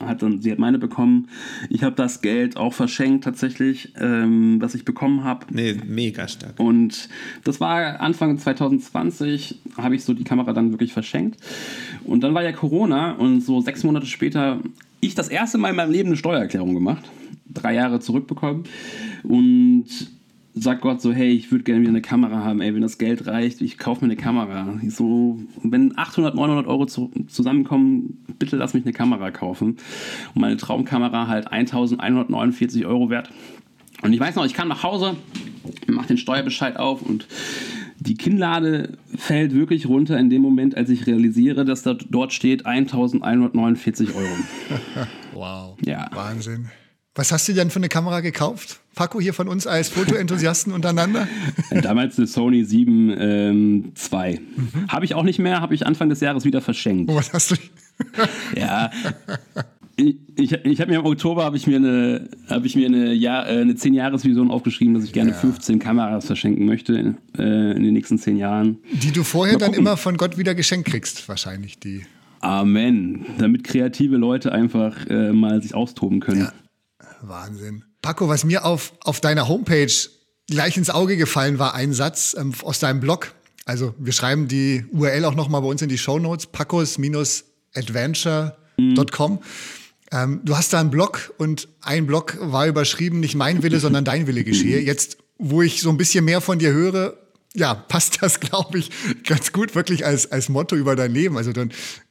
hat 0.08 0.22
dann, 0.22 0.42
sie 0.42 0.52
hat 0.52 0.60
meine 0.60 0.80
bekommen. 0.80 1.30
Ich 1.70 1.84
habe 1.84 1.96
das 1.96 2.22
Geld 2.22 2.58
auch 2.58 2.74
verschenkt 2.74 3.24
tatsächlich, 3.24 3.94
ähm, 4.00 4.62
was 4.62 4.76
ich 4.76 4.86
bekommen 4.86 5.24
habe. 5.24 5.46
Nee, 5.50 5.76
mega 5.86 6.28
stark. 6.28 6.60
Und 6.60 7.10
das 7.44 7.60
war 7.60 8.00
Anfang 8.02 8.38
2020, 8.38 9.60
habe 9.78 9.96
ich 9.96 10.04
so 10.04 10.14
die 10.14 10.24
Kamera 10.24 10.54
dann 10.54 10.72
wirklich 10.72 10.94
verschenkt. 10.94 11.40
Und 12.04 12.22
dann 12.24 12.34
war 12.34 12.44
ja 12.44 12.52
Corona 12.52 13.14
und 13.14 13.42
so 13.42 13.62
sechs 13.62 13.84
Monate 13.84 14.06
später 14.06 14.60
ich 15.04 15.16
das 15.16 15.28
erste 15.28 15.58
Mal 15.58 15.72
in 15.72 15.76
meinem 15.76 15.92
Leben 15.92 16.10
eine 16.10 16.18
Steuererklärung 16.18 16.74
gemacht. 16.74 17.04
Drei 17.46 17.74
Jahre 17.74 18.00
zurückbekommen. 18.00 18.64
Und 19.24 19.86
sagt 20.56 20.82
Gott 20.82 21.02
so, 21.02 21.12
hey, 21.12 21.32
ich 21.32 21.52
würde 21.52 21.64
gerne 21.64 21.82
wieder 21.82 21.90
eine 21.90 22.02
Kamera 22.02 22.44
haben, 22.44 22.62
ey, 22.62 22.74
wenn 22.74 22.82
das 22.82 22.98
Geld 22.98 23.26
reicht, 23.28 23.62
ich 23.62 23.78
kaufe 23.78 24.06
mir 24.06 24.12
eine 24.12 24.22
Kamera. 24.22 24.80
So, 24.88 25.40
wenn 25.64 25.98
800, 25.98 26.36
900 26.36 26.68
Euro 26.68 26.86
zu, 26.86 27.12
zusammenkommen, 27.28 28.24
bitte 28.40 28.56
lass 28.56 28.74
mich 28.74 28.84
eine 28.84 28.94
Kamera 28.94 29.32
kaufen. 29.32 29.78
Und 30.36 30.42
meine 30.42 30.58
Traumkamera 30.58 31.28
halt 31.28 31.52
1149 31.52 32.86
Euro 32.86 33.10
wert. 33.10 33.32
Und 34.04 34.14
ich 34.14 34.20
weiß 34.20 34.36
noch, 34.36 34.46
ich 34.46 34.54
kam 34.54 34.68
nach 34.68 34.84
Hause, 34.84 35.16
mache 35.88 36.08
den 36.08 36.18
Steuerbescheid 36.18 36.78
auf 36.78 37.02
und 37.02 37.28
die 38.00 38.16
Kinnlade 38.16 38.98
fällt 39.16 39.54
wirklich 39.54 39.88
runter 39.88 40.20
in 40.20 40.30
dem 40.30 40.42
Moment, 40.42 40.76
als 40.76 40.90
ich 40.90 41.08
realisiere, 41.08 41.64
dass 41.64 41.84
da 41.84 41.94
dort 41.94 42.34
steht 42.34 42.66
1149 42.66 44.14
Euro. 44.14 44.28
wow. 45.34 45.78
Ja. 45.86 46.10
Wahnsinn. 46.14 46.70
Was 47.16 47.32
hast 47.32 47.48
du 47.48 47.54
denn 47.54 47.70
für 47.70 47.78
eine 47.78 47.90
Kamera 47.90 48.22
gekauft? 48.22 48.80
Paco 48.96 49.20
hier 49.22 49.34
von 49.34 49.48
uns 49.48 49.68
als 49.68 49.90
Fotoenthusiasten 49.90 50.74
untereinander? 50.74 51.28
Damals 51.70 52.18
eine 52.18 52.26
Sony 52.26 52.64
7 52.64 53.16
ähm, 53.20 53.94
II. 54.12 54.40
Mhm. 54.40 54.88
Habe 54.88 55.06
ich 55.06 55.14
auch 55.14 55.24
nicht 55.24 55.38
mehr, 55.38 55.62
habe 55.62 55.76
ich 55.76 55.86
Anfang 55.86 56.10
des 56.10 56.22
Jahres 56.22 56.44
wieder 56.44 56.62
verschenkt. 56.62 57.12
Oh, 57.12 57.16
was 57.16 57.32
hast 57.32 57.52
du? 57.52 57.56
ja. 58.60 58.90
Ich, 59.96 60.16
ich, 60.36 60.52
ich 60.52 60.82
habe 60.82 60.92
mir 60.92 61.00
im 61.00 61.06
Oktober 61.06 61.44
habe 61.44 61.56
ich 61.56 61.68
mir 61.68 61.76
eine 61.76 62.28
habe 62.50 62.66
ich 62.66 62.76
mir 62.76 62.88
eine 62.88 63.14
Jahr, 63.14 63.48
äh, 63.48 63.62
eine 63.62 63.76
10 63.76 63.94
Jahresvision 63.94 64.50
aufgeschrieben, 64.50 64.96
dass 64.96 65.04
ich 65.04 65.14
gerne 65.14 65.32
ja. 65.32 65.38
15 65.38 65.78
Kameras 65.78 66.26
verschenken 66.26 66.66
möchte 66.66 67.16
äh, 67.38 67.76
in 67.76 67.84
den 67.84 67.94
nächsten 67.94 68.18
10 68.18 68.38
Jahren. 68.38 68.80
Die 68.92 69.12
du 69.12 69.24
vorher 69.24 69.58
dann 69.60 69.74
immer 69.74 69.98
von 69.98 70.18
Gott 70.18 70.40
wieder 70.40 70.56
geschenkt 70.56 70.90
kriegst, 70.90 71.30
wahrscheinlich 71.30 71.78
die. 71.78 72.06
Amen. 72.40 73.26
Damit 73.38 73.64
kreative 73.64 74.18
Leute 74.18 74.52
einfach 74.52 75.06
äh, 75.08 75.32
mal 75.32 75.62
sich 75.62 75.76
austoben 75.76 76.20
können. 76.20 76.42
Ja. 76.42 76.54
Wahnsinn. 77.22 77.86
Paco, 78.02 78.28
was 78.28 78.44
mir 78.44 78.66
auf, 78.66 78.94
auf 79.02 79.22
deiner 79.22 79.48
Homepage 79.48 79.94
gleich 80.50 80.78
ins 80.78 80.90
Auge 80.90 81.18
gefallen 81.18 81.60
war, 81.60 81.74
ein 81.74 81.94
Satz 81.94 82.36
ähm, 82.38 82.54
aus 82.64 82.80
deinem 82.80 83.00
Blog. 83.00 83.34
Also 83.66 83.94
wir 83.98 84.14
schreiben 84.14 84.48
die 84.48 84.86
URL 84.92 85.26
auch 85.26 85.36
nochmal 85.36 85.62
bei 85.62 85.68
uns 85.68 85.82
in 85.82 85.90
die 85.90 85.98
Show 85.98 86.20
Notes, 86.20 86.46
pacos-adventure.com. 86.48 89.32
Mhm. 89.32 89.40
Ähm, 90.12 90.42
du 90.44 90.58
hast 90.58 90.74
da 90.74 90.80
einen 90.80 90.92
Blog 90.92 91.34
und 91.38 91.70
ein 91.82 92.06
Blog 92.06 92.38
war 92.40 92.68
überschrieben, 92.68 93.20
nicht 93.20 93.36
mein 93.36 93.64
Wille, 93.64 93.80
sondern 93.80 94.06
dein 94.06 94.28
Wille 94.28 94.44
geschehe. 94.44 94.82
Jetzt, 94.82 95.18
wo 95.38 95.62
ich 95.62 95.82
so 95.82 95.90
ein 95.90 95.98
bisschen 95.98 96.26
mehr 96.26 96.42
von 96.42 96.60
dir 96.60 96.74
höre, 96.74 97.18
ja, 97.56 97.74
passt 97.74 98.22
das, 98.22 98.40
glaube 98.40 98.80
ich, 98.80 98.92
ganz 99.26 99.52
gut 99.52 99.76
wirklich 99.76 100.06
als, 100.06 100.32
als 100.32 100.50
Motto 100.50 100.76
über 100.76 100.96
dein 100.96 101.14
Leben. 101.14 101.38
Also 101.38 101.54
du 101.54 101.68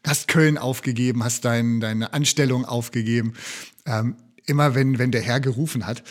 hast 0.06 0.28
Köln 0.28 0.58
aufgegeben, 0.58 1.22
hast 1.22 1.44
dein, 1.44 1.80
deine 1.80 2.12
Anstellung 2.12 2.64
aufgegeben. 2.64 3.34
Ähm, 3.86 4.16
immer 4.46 4.74
wenn, 4.74 4.98
wenn 4.98 5.10
der 5.10 5.20
Herr 5.20 5.40
gerufen 5.40 5.86
hat. 5.86 6.02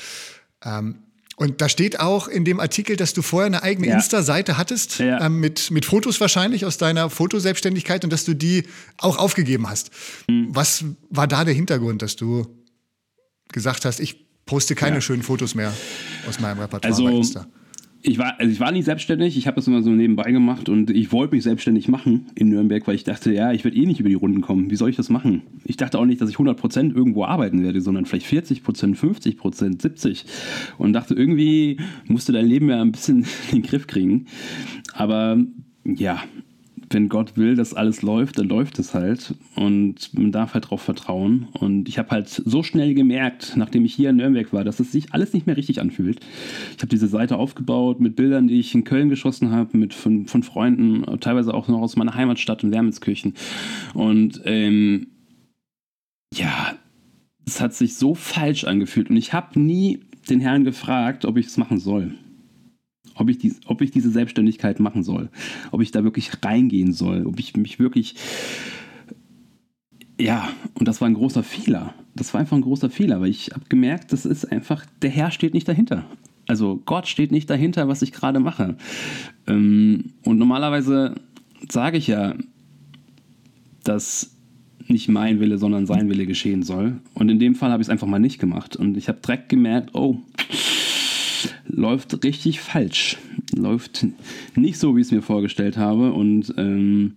Ähm, 0.63 1.03
und 1.37 1.59
da 1.59 1.69
steht 1.69 1.99
auch 1.99 2.27
in 2.27 2.45
dem 2.45 2.59
Artikel, 2.59 2.95
dass 2.95 3.13
du 3.13 3.23
vorher 3.23 3.47
eine 3.47 3.63
eigene 3.63 3.87
ja. 3.87 3.95
Insta-Seite 3.95 4.57
hattest, 4.57 4.99
ja. 4.99 5.25
ähm, 5.25 5.39
mit, 5.39 5.71
mit 5.71 5.85
Fotos 5.85 6.21
wahrscheinlich 6.21 6.65
aus 6.65 6.77
deiner 6.77 7.09
Fotoselbstständigkeit 7.09 8.03
und 8.03 8.13
dass 8.13 8.25
du 8.25 8.35
die 8.35 8.65
auch 8.97 9.17
aufgegeben 9.17 9.67
hast. 9.67 9.89
Mhm. 10.29 10.49
Was 10.49 10.85
war 11.09 11.27
da 11.27 11.43
der 11.43 11.55
Hintergrund, 11.55 12.03
dass 12.03 12.15
du 12.15 12.45
gesagt 13.51 13.85
hast, 13.85 13.99
ich 13.99 14.27
poste 14.45 14.75
keine 14.75 14.97
ja. 14.97 15.01
schönen 15.01 15.23
Fotos 15.23 15.55
mehr 15.55 15.73
aus 16.27 16.39
meinem 16.39 16.59
Repertoire 16.59 16.93
also, 16.93 17.05
bei 17.05 17.11
Insta? 17.11 17.47
Ich 18.03 18.17
war, 18.17 18.39
also 18.39 18.51
ich 18.51 18.59
war 18.59 18.71
nie 18.71 18.81
selbstständig, 18.81 19.37
ich 19.37 19.47
habe 19.47 19.55
das 19.55 19.67
immer 19.67 19.81
so 19.83 19.91
nebenbei 19.91 20.31
gemacht 20.31 20.69
und 20.69 20.89
ich 20.89 21.11
wollte 21.11 21.35
mich 21.35 21.43
selbstständig 21.43 21.87
machen 21.87 22.27
in 22.35 22.49
Nürnberg, 22.49 22.87
weil 22.87 22.95
ich 22.95 23.03
dachte, 23.03 23.33
ja, 23.33 23.51
ich 23.51 23.63
werde 23.63 23.77
eh 23.77 23.85
nicht 23.85 23.99
über 23.99 24.09
die 24.09 24.15
Runden 24.15 24.41
kommen. 24.41 24.71
Wie 24.71 24.75
soll 24.75 24.89
ich 24.89 24.95
das 24.95 25.09
machen? 25.09 25.43
Ich 25.65 25.77
dachte 25.77 25.99
auch 25.99 26.05
nicht, 26.05 26.19
dass 26.19 26.29
ich 26.29 26.37
100% 26.37 26.95
irgendwo 26.95 27.25
arbeiten 27.25 27.63
werde, 27.63 27.81
sondern 27.81 28.05
vielleicht 28.05 28.25
40%, 28.25 28.63
50%, 28.95 29.81
70%. 29.81 30.25
Und 30.77 30.93
dachte, 30.93 31.13
irgendwie 31.13 31.77
musste 32.07 32.31
dein 32.31 32.47
Leben 32.47 32.69
ja 32.69 32.81
ein 32.81 32.91
bisschen 32.91 33.25
in 33.51 33.61
den 33.61 33.63
Griff 33.63 33.87
kriegen. 33.87 34.25
Aber 34.93 35.37
ja, 35.83 36.21
wenn 36.93 37.09
Gott 37.09 37.37
will, 37.37 37.55
dass 37.55 37.73
alles 37.73 38.01
läuft, 38.01 38.39
dann 38.39 38.47
läuft 38.47 38.79
es 38.79 38.93
halt. 38.93 39.35
Und 39.55 40.13
man 40.13 40.31
darf 40.31 40.53
halt 40.53 40.65
darauf 40.65 40.81
vertrauen. 40.81 41.47
Und 41.53 41.87
ich 41.89 41.97
habe 41.97 42.09
halt 42.11 42.29
so 42.29 42.63
schnell 42.63 42.93
gemerkt, 42.93 43.53
nachdem 43.55 43.85
ich 43.85 43.93
hier 43.93 44.09
in 44.09 44.17
Nürnberg 44.17 44.51
war, 44.53 44.63
dass 44.63 44.79
es 44.79 44.91
sich 44.91 45.13
alles 45.13 45.33
nicht 45.33 45.47
mehr 45.47 45.57
richtig 45.57 45.81
anfühlt. 45.81 46.19
Ich 46.75 46.77
habe 46.77 46.87
diese 46.87 47.07
Seite 47.07 47.37
aufgebaut 47.37 47.99
mit 47.99 48.15
Bildern, 48.15 48.47
die 48.47 48.59
ich 48.59 48.73
in 48.75 48.83
Köln 48.83 49.09
geschossen 49.09 49.51
habe, 49.51 49.77
mit 49.77 49.93
von, 49.93 50.25
von 50.25 50.43
Freunden, 50.43 51.03
teilweise 51.19 51.53
auch 51.53 51.67
noch 51.67 51.79
aus 51.79 51.95
meiner 51.95 52.15
Heimatstadt 52.15 52.63
in 52.63 52.71
Wermelskirchen. 52.71 53.33
Und 53.93 54.41
ähm, 54.45 55.07
ja, 56.33 56.75
es 57.45 57.59
hat 57.59 57.73
sich 57.73 57.95
so 57.95 58.15
falsch 58.15 58.63
angefühlt. 58.63 59.09
Und 59.09 59.17
ich 59.17 59.33
habe 59.33 59.59
nie 59.59 59.99
den 60.29 60.39
Herrn 60.39 60.63
gefragt, 60.63 61.25
ob 61.25 61.37
ich 61.37 61.47
es 61.47 61.57
machen 61.57 61.79
soll 61.79 62.15
ob 63.15 63.29
ich, 63.29 63.37
dies, 63.37 63.59
ob 63.65 63.81
ich 63.81 63.91
diese 63.91 64.09
Selbstständigkeit 64.09 64.79
machen 64.79 65.03
soll, 65.03 65.29
ob 65.71 65.81
ich 65.81 65.91
da 65.91 66.03
wirklich 66.03 66.31
reingehen 66.43 66.93
soll, 66.93 67.25
ob 67.25 67.39
ich 67.39 67.55
mich 67.55 67.79
wirklich... 67.79 68.15
Ja, 70.19 70.49
und 70.75 70.87
das 70.87 71.01
war 71.01 71.07
ein 71.07 71.15
großer 71.15 71.41
Fehler. 71.41 71.95
Das 72.15 72.33
war 72.33 72.41
einfach 72.41 72.55
ein 72.55 72.61
großer 72.61 72.89
Fehler, 72.89 73.21
weil 73.21 73.29
ich 73.29 73.51
habe 73.53 73.65
gemerkt, 73.69 74.13
das 74.13 74.25
ist 74.25 74.45
einfach, 74.45 74.85
der 75.01 75.09
Herr 75.09 75.31
steht 75.31 75.53
nicht 75.53 75.67
dahinter. 75.67 76.05
Also 76.47 76.81
Gott 76.85 77.07
steht 77.07 77.31
nicht 77.31 77.49
dahinter, 77.49 77.87
was 77.87 78.01
ich 78.01 78.11
gerade 78.11 78.39
mache. 78.39 78.75
Ähm, 79.47 80.11
und 80.23 80.37
normalerweise 80.37 81.15
sage 81.69 81.97
ich 81.97 82.07
ja, 82.07 82.35
dass 83.83 84.35
nicht 84.87 85.07
mein 85.07 85.39
Wille, 85.39 85.57
sondern 85.57 85.85
sein 85.85 86.09
Wille 86.09 86.25
geschehen 86.25 86.63
soll. 86.63 86.99
Und 87.13 87.29
in 87.29 87.39
dem 87.39 87.55
Fall 87.55 87.71
habe 87.71 87.81
ich 87.81 87.87
es 87.87 87.91
einfach 87.91 88.07
mal 88.07 88.19
nicht 88.19 88.39
gemacht. 88.39 88.75
Und 88.75 88.97
ich 88.97 89.07
habe 89.07 89.19
direkt 89.21 89.49
gemerkt, 89.49 89.91
oh, 89.93 90.17
läuft 91.71 92.23
richtig 92.23 92.61
falsch. 92.61 93.17
Läuft 93.55 94.05
nicht 94.55 94.77
so, 94.77 94.95
wie 94.95 95.01
ich 95.01 95.07
es 95.07 95.11
mir 95.11 95.21
vorgestellt 95.21 95.77
habe. 95.77 96.13
Und 96.13 96.53
ähm, 96.57 97.13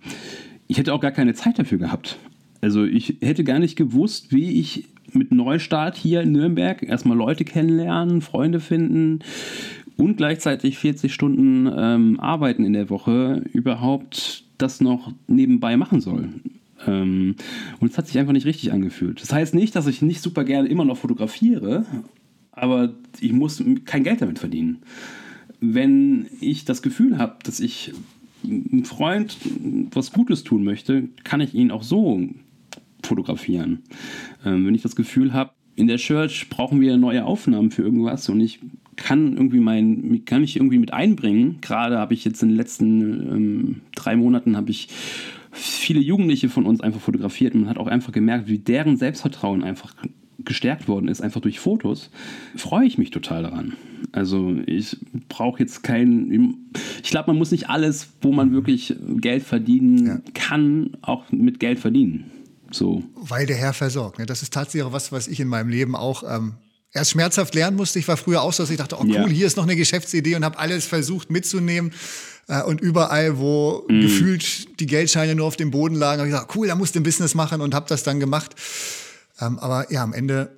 ich 0.67 0.79
hätte 0.79 0.95
auch 0.95 1.01
gar 1.01 1.11
keine 1.11 1.35
Zeit 1.35 1.59
dafür 1.59 1.79
gehabt. 1.79 2.19
Also 2.61 2.85
ich 2.85 3.19
hätte 3.21 3.45
gar 3.45 3.59
nicht 3.59 3.77
gewusst, 3.77 4.33
wie 4.33 4.59
ich 4.59 4.89
mit 5.13 5.33
Neustart 5.33 5.97
hier 5.97 6.23
in 6.23 6.33
Nürnberg 6.33 6.83
erstmal 6.83 7.17
Leute 7.17 7.45
kennenlernen, 7.45 8.21
Freunde 8.21 8.59
finden 8.59 9.21
und 9.97 10.17
gleichzeitig 10.17 10.79
40 10.79 11.13
Stunden 11.13 11.71
ähm, 11.77 12.19
arbeiten 12.19 12.65
in 12.65 12.73
der 12.73 12.91
Woche 12.91 13.45
überhaupt 13.53 14.45
das 14.59 14.81
noch 14.81 15.13
nebenbei 15.29 15.77
machen 15.77 16.01
soll. 16.01 16.31
Ähm, 16.87 17.37
und 17.81 17.91
es 17.91 17.99
hat 17.99 18.07
sich 18.07 18.19
einfach 18.19 18.33
nicht 18.33 18.47
richtig 18.47 18.73
angefühlt. 18.73 19.21
Das 19.21 19.33
heißt 19.33 19.55
nicht, 19.55 19.77
dass 19.77 19.87
ich 19.87 20.03
nicht 20.03 20.21
super 20.21 20.45
gerne 20.45 20.69
immer 20.69 20.85
noch 20.85 20.97
fotografiere 20.97 21.85
aber 22.55 22.95
ich 23.21 23.33
muss 23.33 23.63
kein 23.85 24.05
Geld 24.05 24.23
damit 24.23 24.39
verdienen. 24.39 24.79
Wenn 25.61 26.27
ich 26.41 26.65
das 26.65 26.83
Gefühl 26.83 27.19
habe, 27.19 27.37
dass 27.43 27.61
ich 27.61 27.93
einem 28.45 28.85
Freund 28.85 29.37
was 29.93 30.13
Gutes 30.13 30.45
tun 30.45 30.65
möchte, 30.65 31.09
kann 31.25 31.41
ich 31.41 31.55
ihn 31.55 31.71
auch 31.71 31.83
so 31.83 32.29
fotografieren. 33.03 33.81
Ähm, 34.45 34.67
wenn 34.67 34.75
ich 34.75 34.83
das 34.83 34.97
Gefühl 34.97 35.33
habe, 35.33 35.53
in 35.77 35.87
der 35.87 35.97
Church 35.97 36.49
brauchen 36.51 36.81
wir 36.81 36.97
neue 36.97 37.25
Aufnahmen 37.25 37.71
für 37.71 37.83
irgendwas 37.83 38.29
und 38.29 38.41
ich 38.41 38.61
kann 38.97 39.37
irgendwie 39.37 39.59
mein, 39.59 40.25
kann 40.25 40.43
mich 40.43 40.57
irgendwie 40.57 40.79
mit 40.79 40.93
einbringen. 40.93 41.59
Gerade 41.61 41.99
habe 41.99 42.15
ich 42.15 42.25
jetzt 42.25 42.43
in 42.43 42.51
den 42.51 42.57
letzten 42.57 43.01
ähm, 43.11 43.81
drei 43.95 44.17
Monaten 44.17 44.57
habe 44.57 44.71
ich 44.71 44.89
viele 45.51 46.01
Jugendliche 46.01 46.49
von 46.49 46.67
uns 46.67 46.81
einfach 46.81 47.01
fotografiert 47.01 47.55
und 47.55 47.63
man 47.63 47.71
hat 47.71 47.79
auch 47.79 47.87
einfach 47.87 48.13
gemerkt, 48.13 48.49
wie 48.49 48.59
deren 48.59 48.97
Selbstvertrauen 48.97 49.65
einfach 49.65 49.95
gestärkt 50.45 50.89
worden 50.89 51.09
ist, 51.09 51.21
einfach 51.21 51.41
durch 51.41 51.61
Fotos, 51.61 52.11
freue 52.57 52.87
ich 52.87 52.99
mich 52.99 53.11
total 53.11 53.43
daran. 53.43 53.75
Also 54.13 54.57
ich 54.67 54.97
brauche 55.29 55.61
jetzt 55.61 55.83
kein, 55.83 56.57
ich 57.03 57.11
glaube, 57.11 57.31
man 57.31 57.39
muss 57.39 57.51
nicht 57.51 57.69
alles, 57.69 58.09
wo 58.21 58.33
man 58.33 58.53
wirklich 58.53 58.95
Geld 59.17 59.43
verdienen 59.43 60.07
ja. 60.07 60.21
kann, 60.35 60.97
auch 61.03 61.25
mit 61.31 61.61
Geld 61.61 61.79
verdienen. 61.79 62.31
So. 62.71 63.05
Weil 63.15 63.47
der 63.47 63.57
Herr 63.57 63.73
versorgt. 63.73 64.19
Ne? 64.19 64.27
Das 64.27 64.43
ist 64.43 64.53
tatsächlich 64.53 64.83
auch 64.83 64.93
was, 64.93 65.13
was 65.13 65.29
ich 65.29 65.41
in 65.41 65.49
meinem 65.49 65.69
Leben 65.69 65.95
auch 65.97 66.23
ähm, 66.29 66.55
erst 66.93 67.11
schmerzhaft 67.13 67.55
lernen 67.55 67.77
musste. 67.77 67.99
Ich 67.99 68.09
war 68.09 68.17
früher 68.17 68.43
auch 68.43 68.53
so, 68.53 68.63
dass 68.63 68.71
ich 68.71 68.79
dachte, 68.79 68.97
oh 68.99 69.05
cool, 69.05 69.11
ja. 69.13 69.27
hier 69.27 69.47
ist 69.47 69.57
noch 69.57 69.65
eine 69.65 69.77
Geschäftsidee 69.77 70.37
und 70.37 70.45
habe 70.45 70.59
alles 70.59 70.87
versucht 70.87 71.31
mitzunehmen. 71.31 71.93
Äh, 72.49 72.63
und 72.63 72.81
überall, 72.81 73.39
wo 73.39 73.85
mm. 73.89 74.01
gefühlt 74.01 74.81
die 74.81 74.87
Geldscheine 74.87 75.35
nur 75.35 75.47
auf 75.47 75.57
dem 75.57 75.71
Boden 75.71 75.97
lagen, 75.97 76.21
habe 76.21 76.29
ich 76.29 76.35
gesagt, 76.35 76.57
cool, 76.57 76.67
da 76.67 76.75
musst 76.75 76.95
du 76.95 77.01
ein 77.01 77.03
Business 77.03 77.35
machen 77.35 77.61
und 77.61 77.75
habe 77.75 77.87
das 77.89 78.03
dann 78.03 78.21
gemacht. 78.21 78.55
Ähm, 79.41 79.59
aber 79.59 79.91
ja, 79.93 80.03
am 80.03 80.13
Ende 80.13 80.51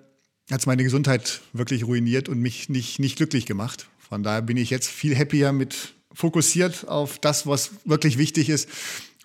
hat 0.50 0.60
es 0.60 0.66
meine 0.66 0.84
Gesundheit 0.84 1.40
wirklich 1.52 1.84
ruiniert 1.84 2.28
und 2.28 2.38
mich 2.40 2.68
nicht, 2.68 2.98
nicht 2.98 3.16
glücklich 3.16 3.46
gemacht. 3.46 3.88
Von 3.98 4.22
daher 4.22 4.42
bin 4.42 4.56
ich 4.56 4.70
jetzt 4.70 4.88
viel 4.88 5.16
happier 5.16 5.52
mit 5.52 5.94
fokussiert 6.12 6.88
auf 6.88 7.18
das, 7.18 7.46
was 7.46 7.72
wirklich 7.84 8.16
wichtig 8.16 8.48
ist. 8.48 8.68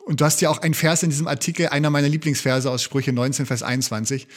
Und 0.06 0.20
du 0.20 0.26
hast 0.26 0.42
ja 0.42 0.50
auch 0.50 0.58
einen 0.58 0.74
Vers 0.74 1.04
in 1.04 1.10
diesem 1.10 1.28
Artikel, 1.28 1.68
einer 1.68 1.90
meiner 1.90 2.10
Lieblingsverse 2.10 2.70
aus 2.70 2.84
Sprüche 2.84 3.14
19, 3.14 3.46
Vers 3.46 3.64
21. 3.64 4.28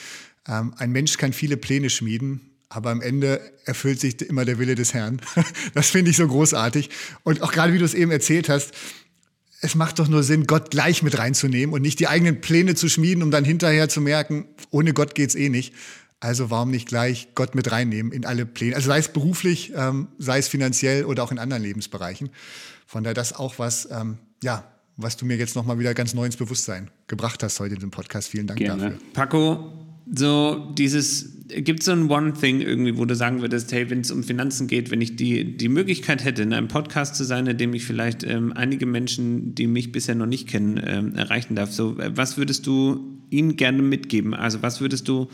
Ähm, 0.47 0.75
ein 0.77 0.93
Mensch 0.93 1.17
kann 1.17 1.33
viele 1.33 1.57
Pläne 1.57 1.91
schmieden, 1.91 2.43
aber 2.69 2.91
am 2.91 3.01
Ende 3.01 3.41
erfüllt 3.65 3.99
sich 3.99 4.21
immer 4.21 4.45
der 4.45 4.59
Wille 4.59 4.75
des 4.75 4.95
Herrn. 4.95 5.21
das 5.75 5.91
finde 5.91 6.11
ich 6.11 6.17
so 6.17 6.29
großartig. 6.29 6.91
Und 7.23 7.43
auch 7.43 7.51
gerade 7.51 7.73
wie 7.73 7.79
du 7.79 7.85
es 7.85 7.95
eben 7.95 8.11
erzählt 8.11 8.49
hast, 8.49 8.73
es 9.65 9.75
macht 9.75 9.99
doch 9.99 10.09
nur 10.09 10.23
Sinn, 10.23 10.47
Gott 10.47 10.71
gleich 10.71 11.03
mit 11.03 11.19
reinzunehmen 11.19 11.75
und 11.75 11.83
nicht 11.83 11.99
die 11.99 12.07
eigenen 12.07 12.41
Pläne 12.41 12.75
zu 12.75 12.89
schmieden, 12.89 13.23
um 13.23 13.31
dann 13.31 13.45
hinterher 13.45 13.89
zu 13.89 14.01
merken, 14.01 14.47
ohne 14.71 14.93
Gott 14.93 15.15
geht's 15.15 15.35
eh 15.35 15.49
nicht. 15.49 15.73
Also 16.21 16.51
warum 16.51 16.71
nicht 16.71 16.87
gleich 16.87 17.29
Gott 17.35 17.55
mit 17.55 17.71
reinnehmen 17.73 18.13
in 18.13 18.27
alle 18.27 18.47
Pläne? 18.47 18.77
Also 18.77 18.89
sei 18.89 18.99
es 18.99 19.09
beruflich, 19.09 19.73
ähm, 19.75 20.09
sei 20.19 20.39
es 20.39 20.49
finanziell 20.49 21.05
oder 21.05 21.23
auch 21.23 21.33
in 21.33 21.39
anderen 21.39 21.63
Lebensbereichen. 21.63 22.31
Von 22.87 23.05
daher 23.05 23.15
das 23.15 23.33
auch 23.33 23.59
was, 23.59 23.89
ähm, 23.91 24.19
ja, 24.43 24.65
was 24.97 25.17
du 25.17 25.25
mir 25.27 25.37
jetzt 25.37 25.57
nochmal 25.57 25.79
wieder 25.79 25.95
ganz 25.95 26.15
neu 26.15 26.27
ins 26.27 26.37
Bewusstsein 26.37 26.91
gebracht 27.09 27.43
hast 27.43 27.59
heute 27.61 27.75
in 27.75 27.81
dem 27.81 27.91
Podcast. 27.91 28.29
Vielen 28.29 28.47
Dank 28.47 28.59
Gerne. 28.59 28.83
dafür. 28.83 28.99
Paco, 29.13 29.73
so 30.15 30.73
dieses, 30.77 31.34
gibt 31.49 31.81
es 31.81 31.87
so 31.87 31.93
ein 31.93 32.11
One-Thing 32.11 32.61
irgendwie, 32.61 32.97
wo 32.97 33.05
du 33.05 33.15
sagen 33.15 33.41
würdest, 33.43 33.73
hey, 33.73 33.91
wenn 33.91 34.01
es 34.01 34.11
um 34.11 34.23
Finanzen 34.23 34.67
geht, 34.67 34.91
wenn 34.91 35.01
ich 35.01 35.17
die, 35.17 35.57
die 35.57 35.69
Möglichkeit 35.69 36.25
hätte, 36.25 36.43
in 36.43 36.53
einem 36.53 36.69
Podcast 36.69 37.17
zu 37.17 37.25
sein, 37.25 37.47
in 37.47 37.59
dem 37.59 37.75
ich 37.75 37.85
vielleicht 37.85 38.25
ähm, 38.25 38.53
einige 38.55 38.87
Menschen, 38.87 39.55
die 39.55 39.67
mich 39.67 39.93
bisher 39.93 40.15
noch 40.15 40.27
nicht 40.27 40.49
kennen, 40.49 40.81
ähm, 40.85 41.15
erreichen 41.15 41.55
darf, 41.55 41.73
so, 41.73 41.99
äh, 41.99 42.17
was 42.17 42.39
würdest 42.39 42.67
du 42.67 43.19
ihnen 43.31 43.57
gerne 43.57 43.83
mitgeben? 43.83 44.35
Also 44.35 44.63
was 44.63 44.81
würdest 44.81 45.07
du 45.09 45.29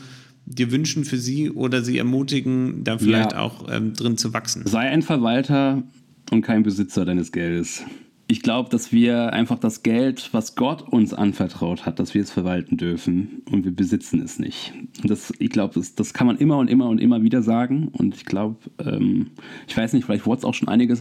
dir 0.47 0.73
wünschen 0.73 1.05
für 1.05 1.19
sie 1.19 1.51
oder 1.51 1.83
sie 1.83 1.99
ermutigen, 1.99 2.83
da 2.83 2.99
vielleicht 2.99 3.33
ja. 3.33 3.41
auch 3.41 3.69
ähm, 3.71 3.95
drin 3.95 4.17
zu 4.17 4.33
wachsen? 4.33 4.67
Sei 4.67 4.81
ein 4.81 5.03
Verwalter 5.03 5.85
und 6.31 6.43
kein 6.43 6.63
Besitzer 6.63 7.05
deines 7.05 7.31
Geldes 7.31 7.85
ich 8.31 8.43
glaube, 8.43 8.71
dass 8.71 8.93
wir 8.93 9.33
einfach 9.33 9.59
das 9.59 9.83
Geld, 9.83 10.29
was 10.33 10.55
Gott 10.55 10.83
uns 10.83 11.13
anvertraut 11.13 11.85
hat, 11.85 11.99
dass 11.99 12.15
wir 12.15 12.23
es 12.23 12.31
verwalten 12.31 12.77
dürfen 12.77 13.43
und 13.51 13.65
wir 13.65 13.75
besitzen 13.75 14.23
es 14.23 14.39
nicht. 14.39 14.73
Und 15.03 15.11
das, 15.11 15.33
ich 15.41 15.51
glaube, 15.51 15.75
das, 15.75 15.97
das 15.97 16.15
kann 16.15 16.29
man 16.29 16.37
immer 16.37 16.59
und 16.59 16.71
immer 16.71 16.89
und 16.89 17.01
immer 17.01 17.25
wieder 17.25 17.43
sagen. 17.43 17.89
Und 17.89 18.15
ich 18.15 18.25
glaube, 18.25 18.57
ähm, 18.79 19.33
ich 19.67 19.77
weiß 19.77 19.95
nicht, 19.95 20.05
vielleicht 20.05 20.27
wurde 20.27 20.39
es 20.39 20.45
auch 20.45 20.55
schon 20.55 20.69
einige 20.69 20.97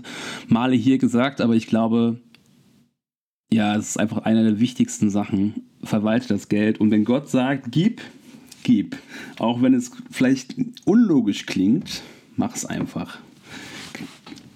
Male 0.48 0.76
hier 0.76 0.98
gesagt, 0.98 1.40
aber 1.40 1.56
ich 1.56 1.68
glaube, 1.68 2.20
ja, 3.52 3.76
es 3.76 3.90
ist 3.90 4.00
einfach 4.00 4.24
eine 4.24 4.44
der 4.44 4.60
wichtigsten 4.60 5.12
Sachen. 5.12 5.68
Verwalte 5.84 6.30
das 6.30 6.50
Geld. 6.50 6.80
Und 6.80 6.90
wenn 6.90 7.06
Gott 7.06 7.30
sagt, 7.30 7.72
gib, 7.72 8.02
gib. 8.64 8.98
Auch 9.38 9.62
wenn 9.62 9.76
es 9.76 9.92
vielleicht 10.10 10.56
unlogisch 10.86 11.46
klingt, 11.46 12.02
mach 12.38 12.56
es 12.56 12.66
einfach. 12.66 13.20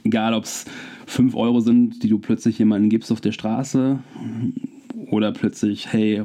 Egal, 0.03 0.33
ob 0.33 0.45
es 0.45 0.65
5 1.13 1.35
Euro 1.35 1.59
sind, 1.59 2.01
die 2.03 2.09
du 2.09 2.17
plötzlich 2.17 2.57
jemandem 2.57 2.89
gibst 2.89 3.11
auf 3.11 3.21
der 3.21 3.31
Straße 3.31 3.99
oder 5.09 5.31
plötzlich, 5.31 5.93
hey, 5.93 6.23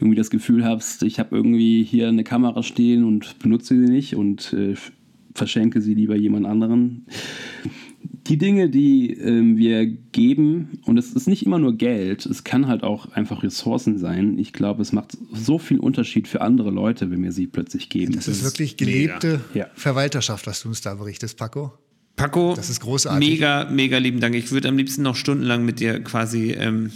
irgendwie 0.00 0.16
das 0.16 0.30
Gefühl 0.30 0.64
hast, 0.64 1.02
ich 1.02 1.18
habe 1.18 1.36
irgendwie 1.36 1.82
hier 1.84 2.08
eine 2.08 2.24
Kamera 2.24 2.62
stehen 2.62 3.04
und 3.04 3.38
benutze 3.38 3.74
sie 3.74 3.92
nicht 3.92 4.16
und 4.16 4.52
äh, 4.54 4.74
verschenke 5.34 5.80
sie 5.80 5.94
lieber 5.94 6.16
jemand 6.16 6.46
anderen. 6.46 7.06
Die 8.26 8.38
Dinge, 8.38 8.70
die 8.70 9.12
äh, 9.12 9.56
wir 9.56 9.86
geben, 9.86 10.80
und 10.86 10.98
es 10.98 11.12
ist 11.12 11.28
nicht 11.28 11.44
immer 11.44 11.58
nur 11.58 11.76
Geld, 11.76 12.26
es 12.26 12.44
kann 12.44 12.66
halt 12.66 12.82
auch 12.82 13.12
einfach 13.12 13.42
Ressourcen 13.42 13.98
sein. 13.98 14.38
Ich 14.38 14.52
glaube, 14.52 14.82
es 14.82 14.92
macht 14.92 15.16
so 15.32 15.58
viel 15.58 15.78
Unterschied 15.78 16.26
für 16.28 16.40
andere 16.40 16.70
Leute, 16.70 17.10
wenn 17.10 17.22
wir 17.22 17.32
sie 17.32 17.46
plötzlich 17.46 17.88
geben. 17.88 18.14
Das, 18.14 18.24
das 18.24 18.38
ist 18.38 18.44
wirklich 18.44 18.76
gelebte 18.76 19.42
mega. 19.54 19.70
Verwalterschaft, 19.74 20.46
was 20.46 20.62
du 20.62 20.68
uns 20.68 20.80
da 20.80 20.94
berichtest, 20.94 21.36
Paco. 21.36 21.72
Paco, 22.16 22.54
das 22.56 22.70
ist 22.70 22.80
großartig. 22.80 23.28
Mega, 23.28 23.66
mega 23.70 23.98
lieben 23.98 24.20
Dank. 24.20 24.34
Ich 24.34 24.50
würde 24.50 24.68
am 24.68 24.76
liebsten 24.76 25.02
noch 25.02 25.16
stundenlang 25.16 25.64
mit 25.64 25.80
dir 25.80 26.02
quasi 26.02 26.52
ähm, 26.52 26.90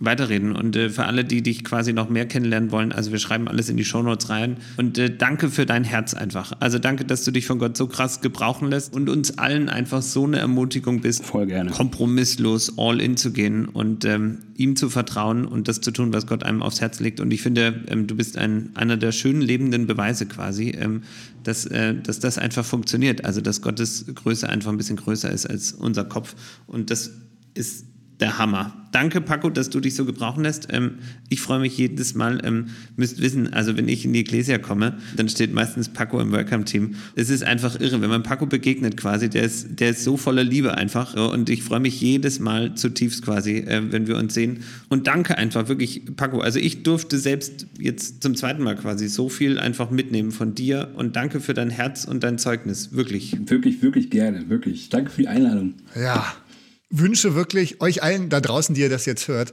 weiterreden. 0.00 0.56
Und 0.56 0.74
äh, 0.76 0.88
für 0.88 1.04
alle, 1.04 1.24
die 1.24 1.42
dich 1.42 1.62
quasi 1.62 1.92
noch 1.92 2.08
mehr 2.08 2.26
kennenlernen 2.26 2.72
wollen, 2.72 2.90
also 2.90 3.12
wir 3.12 3.18
schreiben 3.18 3.46
alles 3.48 3.68
in 3.68 3.76
die 3.76 3.84
Shownotes 3.84 4.30
rein. 4.30 4.56
Und 4.78 4.98
äh, 4.98 5.14
danke 5.14 5.50
für 5.50 5.66
dein 5.66 5.84
Herz 5.84 6.14
einfach. 6.14 6.52
Also 6.58 6.78
danke, 6.78 7.04
dass 7.04 7.22
du 7.24 7.30
dich 7.30 7.46
von 7.46 7.58
Gott 7.58 7.76
so 7.76 7.86
krass 7.86 8.22
gebrauchen 8.22 8.70
lässt 8.70 8.94
und 8.94 9.10
uns 9.10 9.38
allen 9.38 9.68
einfach 9.68 10.00
so 10.00 10.24
eine 10.24 10.38
Ermutigung 10.38 11.02
bist, 11.02 11.24
Voll 11.24 11.46
gerne. 11.46 11.70
kompromisslos 11.70 12.78
all 12.78 13.00
in 13.00 13.18
zu 13.18 13.30
gehen 13.30 13.66
und 13.66 14.06
ähm, 14.06 14.38
ihm 14.56 14.74
zu 14.74 14.88
vertrauen 14.88 15.44
und 15.44 15.68
das 15.68 15.82
zu 15.82 15.90
tun, 15.90 16.12
was 16.14 16.26
Gott 16.26 16.44
einem 16.44 16.62
aufs 16.62 16.80
Herz 16.80 16.98
legt. 16.98 17.20
Und 17.20 17.30
ich 17.30 17.42
finde, 17.42 17.84
ähm, 17.88 18.06
du 18.06 18.16
bist 18.16 18.38
ein, 18.38 18.70
einer 18.74 18.96
der 18.96 19.12
schönen 19.12 19.42
lebenden 19.42 19.86
Beweise 19.86 20.24
quasi, 20.24 20.70
ähm, 20.70 21.02
dass, 21.44 21.66
äh, 21.66 21.94
dass 21.94 22.20
das 22.20 22.38
einfach 22.38 22.64
funktioniert. 22.64 23.26
Also 23.26 23.42
dass 23.42 23.60
Gottes 23.60 24.06
Größe 24.14 24.48
einfach 24.48 24.70
ein 24.70 24.78
bisschen 24.78 24.96
größer 24.96 25.30
ist 25.30 25.44
als 25.44 25.72
unser 25.72 26.04
Kopf. 26.04 26.34
Und 26.66 26.90
das 26.90 27.10
ist 27.52 27.89
der 28.20 28.38
Hammer. 28.38 28.80
Danke, 28.92 29.20
Paco, 29.20 29.50
dass 29.50 29.70
du 29.70 29.78
dich 29.78 29.94
so 29.94 30.04
gebrauchen 30.04 30.42
lässt. 30.42 30.68
Ähm, 30.72 30.96
ich 31.28 31.40
freue 31.40 31.60
mich 31.60 31.78
jedes 31.78 32.14
Mal. 32.14 32.40
Ähm, 32.44 32.66
müsst 32.96 33.20
wissen, 33.20 33.52
also 33.52 33.76
wenn 33.76 33.88
ich 33.88 34.04
in 34.04 34.12
die 34.12 34.20
Ecclesia 34.20 34.58
komme, 34.58 34.98
dann 35.16 35.28
steht 35.28 35.52
meistens 35.54 35.88
Paco 35.88 36.20
im 36.20 36.32
Welcome-Team. 36.32 36.96
Es 37.14 37.30
ist 37.30 37.44
einfach 37.44 37.78
irre, 37.78 38.00
wenn 38.00 38.10
man 38.10 38.22
Paco 38.22 38.46
begegnet 38.46 38.96
quasi, 38.96 39.28
der 39.30 39.42
ist, 39.42 39.78
der 39.78 39.90
ist 39.90 40.02
so 40.02 40.16
voller 40.16 40.42
Liebe 40.42 40.76
einfach. 40.76 41.14
Und 41.32 41.50
ich 41.50 41.62
freue 41.62 41.80
mich 41.80 42.00
jedes 42.00 42.40
Mal 42.40 42.74
zutiefst 42.74 43.24
quasi, 43.24 43.58
äh, 43.58 43.80
wenn 43.92 44.08
wir 44.08 44.16
uns 44.16 44.34
sehen. 44.34 44.64
Und 44.88 45.06
danke 45.06 45.38
einfach 45.38 45.68
wirklich, 45.68 46.02
Paco. 46.16 46.40
Also 46.40 46.58
ich 46.58 46.82
durfte 46.82 47.18
selbst 47.18 47.68
jetzt 47.78 48.22
zum 48.22 48.34
zweiten 48.34 48.62
Mal 48.62 48.74
quasi 48.74 49.08
so 49.08 49.28
viel 49.28 49.58
einfach 49.58 49.90
mitnehmen 49.90 50.32
von 50.32 50.54
dir. 50.54 50.88
Und 50.96 51.14
danke 51.14 51.38
für 51.40 51.54
dein 51.54 51.70
Herz 51.70 52.04
und 52.04 52.24
dein 52.24 52.38
Zeugnis. 52.38 52.92
Wirklich. 52.92 53.36
Wirklich, 53.48 53.82
wirklich 53.82 54.10
gerne. 54.10 54.48
Wirklich. 54.48 54.88
Danke 54.88 55.12
für 55.12 55.22
die 55.22 55.28
Einladung. 55.28 55.74
Ja, 55.94 56.34
wünsche 56.90 57.34
wirklich 57.34 57.80
euch 57.80 58.02
allen 58.02 58.28
da 58.28 58.40
draußen, 58.40 58.74
die 58.74 58.82
ihr 58.82 58.90
das 58.90 59.06
jetzt 59.06 59.28
hört, 59.28 59.52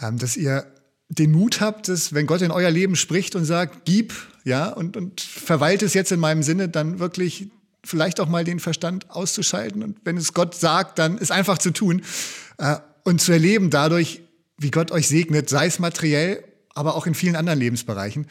ähm, 0.00 0.18
dass 0.18 0.36
ihr 0.36 0.66
den 1.08 1.32
Mut 1.32 1.60
habt, 1.60 1.88
dass 1.88 2.12
wenn 2.14 2.26
Gott 2.26 2.42
in 2.42 2.50
euer 2.50 2.70
Leben 2.70 2.96
spricht 2.96 3.34
und 3.34 3.44
sagt, 3.44 3.84
gib, 3.84 4.12
ja, 4.44 4.68
und, 4.68 4.96
und 4.96 5.20
verweilt 5.20 5.82
es 5.82 5.94
jetzt 5.94 6.12
in 6.12 6.20
meinem 6.20 6.42
Sinne, 6.42 6.68
dann 6.68 6.98
wirklich 6.98 7.50
vielleicht 7.84 8.20
auch 8.20 8.28
mal 8.28 8.44
den 8.44 8.60
Verstand 8.60 9.10
auszuschalten 9.10 9.82
und 9.82 9.98
wenn 10.04 10.16
es 10.16 10.34
Gott 10.34 10.54
sagt, 10.54 10.98
dann 10.98 11.18
es 11.18 11.30
einfach 11.30 11.58
zu 11.58 11.70
tun 11.70 12.02
äh, 12.58 12.76
und 13.04 13.20
zu 13.20 13.32
erleben 13.32 13.70
dadurch, 13.70 14.22
wie 14.58 14.70
Gott 14.70 14.90
euch 14.90 15.06
segnet, 15.06 15.48
sei 15.48 15.66
es 15.66 15.78
materiell, 15.78 16.42
aber 16.74 16.96
auch 16.96 17.06
in 17.06 17.14
vielen 17.14 17.36
anderen 17.36 17.58
Lebensbereichen. 17.58 18.26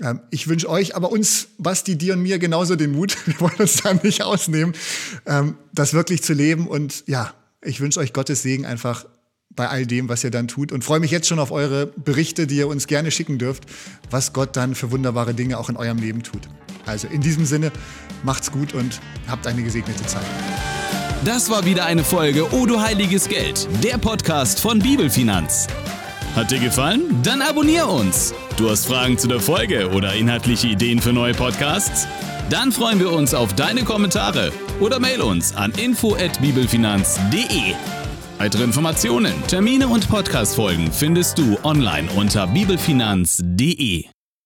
Ähm, 0.00 0.20
ich 0.30 0.46
wünsche 0.46 0.68
euch, 0.68 0.94
aber 0.94 1.10
uns, 1.10 1.48
Basti, 1.58 1.98
dir 1.98 2.14
und 2.14 2.22
mir 2.22 2.38
genauso 2.38 2.76
den 2.76 2.92
Mut, 2.92 3.16
wir 3.26 3.40
wollen 3.40 3.58
uns 3.58 3.82
da 3.82 3.94
nicht 3.94 4.22
ausnehmen, 4.22 4.74
ähm, 5.26 5.56
das 5.72 5.94
wirklich 5.94 6.22
zu 6.22 6.32
leben 6.32 6.68
und 6.68 7.02
ja, 7.06 7.34
ich 7.64 7.80
wünsche 7.80 8.00
euch 8.00 8.12
Gottes 8.12 8.42
Segen 8.42 8.66
einfach 8.66 9.06
bei 9.54 9.68
all 9.68 9.86
dem, 9.86 10.08
was 10.08 10.24
ihr 10.24 10.30
dann 10.30 10.48
tut 10.48 10.72
und 10.72 10.82
freue 10.82 11.00
mich 11.00 11.10
jetzt 11.10 11.28
schon 11.28 11.38
auf 11.38 11.50
eure 11.50 11.86
Berichte, 11.86 12.46
die 12.46 12.56
ihr 12.56 12.68
uns 12.68 12.86
gerne 12.86 13.10
schicken 13.10 13.38
dürft, 13.38 13.64
was 14.10 14.32
Gott 14.32 14.56
dann 14.56 14.74
für 14.74 14.90
wunderbare 14.90 15.34
Dinge 15.34 15.58
auch 15.58 15.68
in 15.68 15.76
eurem 15.76 15.98
Leben 15.98 16.22
tut. 16.22 16.42
Also 16.86 17.06
in 17.08 17.20
diesem 17.20 17.44
Sinne, 17.44 17.70
macht's 18.22 18.50
gut 18.50 18.72
und 18.74 19.00
habt 19.28 19.46
eine 19.46 19.62
gesegnete 19.62 20.04
Zeit. 20.06 20.24
Das 21.24 21.50
war 21.50 21.64
wieder 21.64 21.84
eine 21.84 22.02
Folge 22.02 22.52
O 22.52 22.66
du 22.66 22.80
heiliges 22.80 23.28
Geld, 23.28 23.68
der 23.84 23.98
Podcast 23.98 24.58
von 24.58 24.78
Bibelfinanz. 24.78 25.68
Hat 26.34 26.50
dir 26.50 26.58
gefallen? 26.58 27.20
Dann 27.22 27.42
abonnier 27.42 27.86
uns. 27.86 28.34
Du 28.56 28.70
hast 28.70 28.86
Fragen 28.86 29.18
zu 29.18 29.28
der 29.28 29.38
Folge 29.38 29.90
oder 29.90 30.14
inhaltliche 30.14 30.68
Ideen 30.68 31.00
für 31.00 31.12
neue 31.12 31.34
Podcasts? 31.34 32.08
Dann 32.48 32.72
freuen 32.72 32.98
wir 32.98 33.12
uns 33.12 33.34
auf 33.34 33.54
deine 33.54 33.84
Kommentare 33.84 34.50
oder 34.82 35.00
mail 35.00 35.22
uns 35.22 35.56
an 35.56 35.72
info@bibelfinanz.de. 35.72 37.74
Weitere 38.38 38.64
Informationen, 38.64 39.32
Termine 39.46 39.86
und 39.86 40.08
Podcastfolgen 40.08 40.90
findest 40.90 41.38
du 41.38 41.56
online 41.62 42.08
unter 42.16 42.48
bibelfinanz.de. 42.48 44.11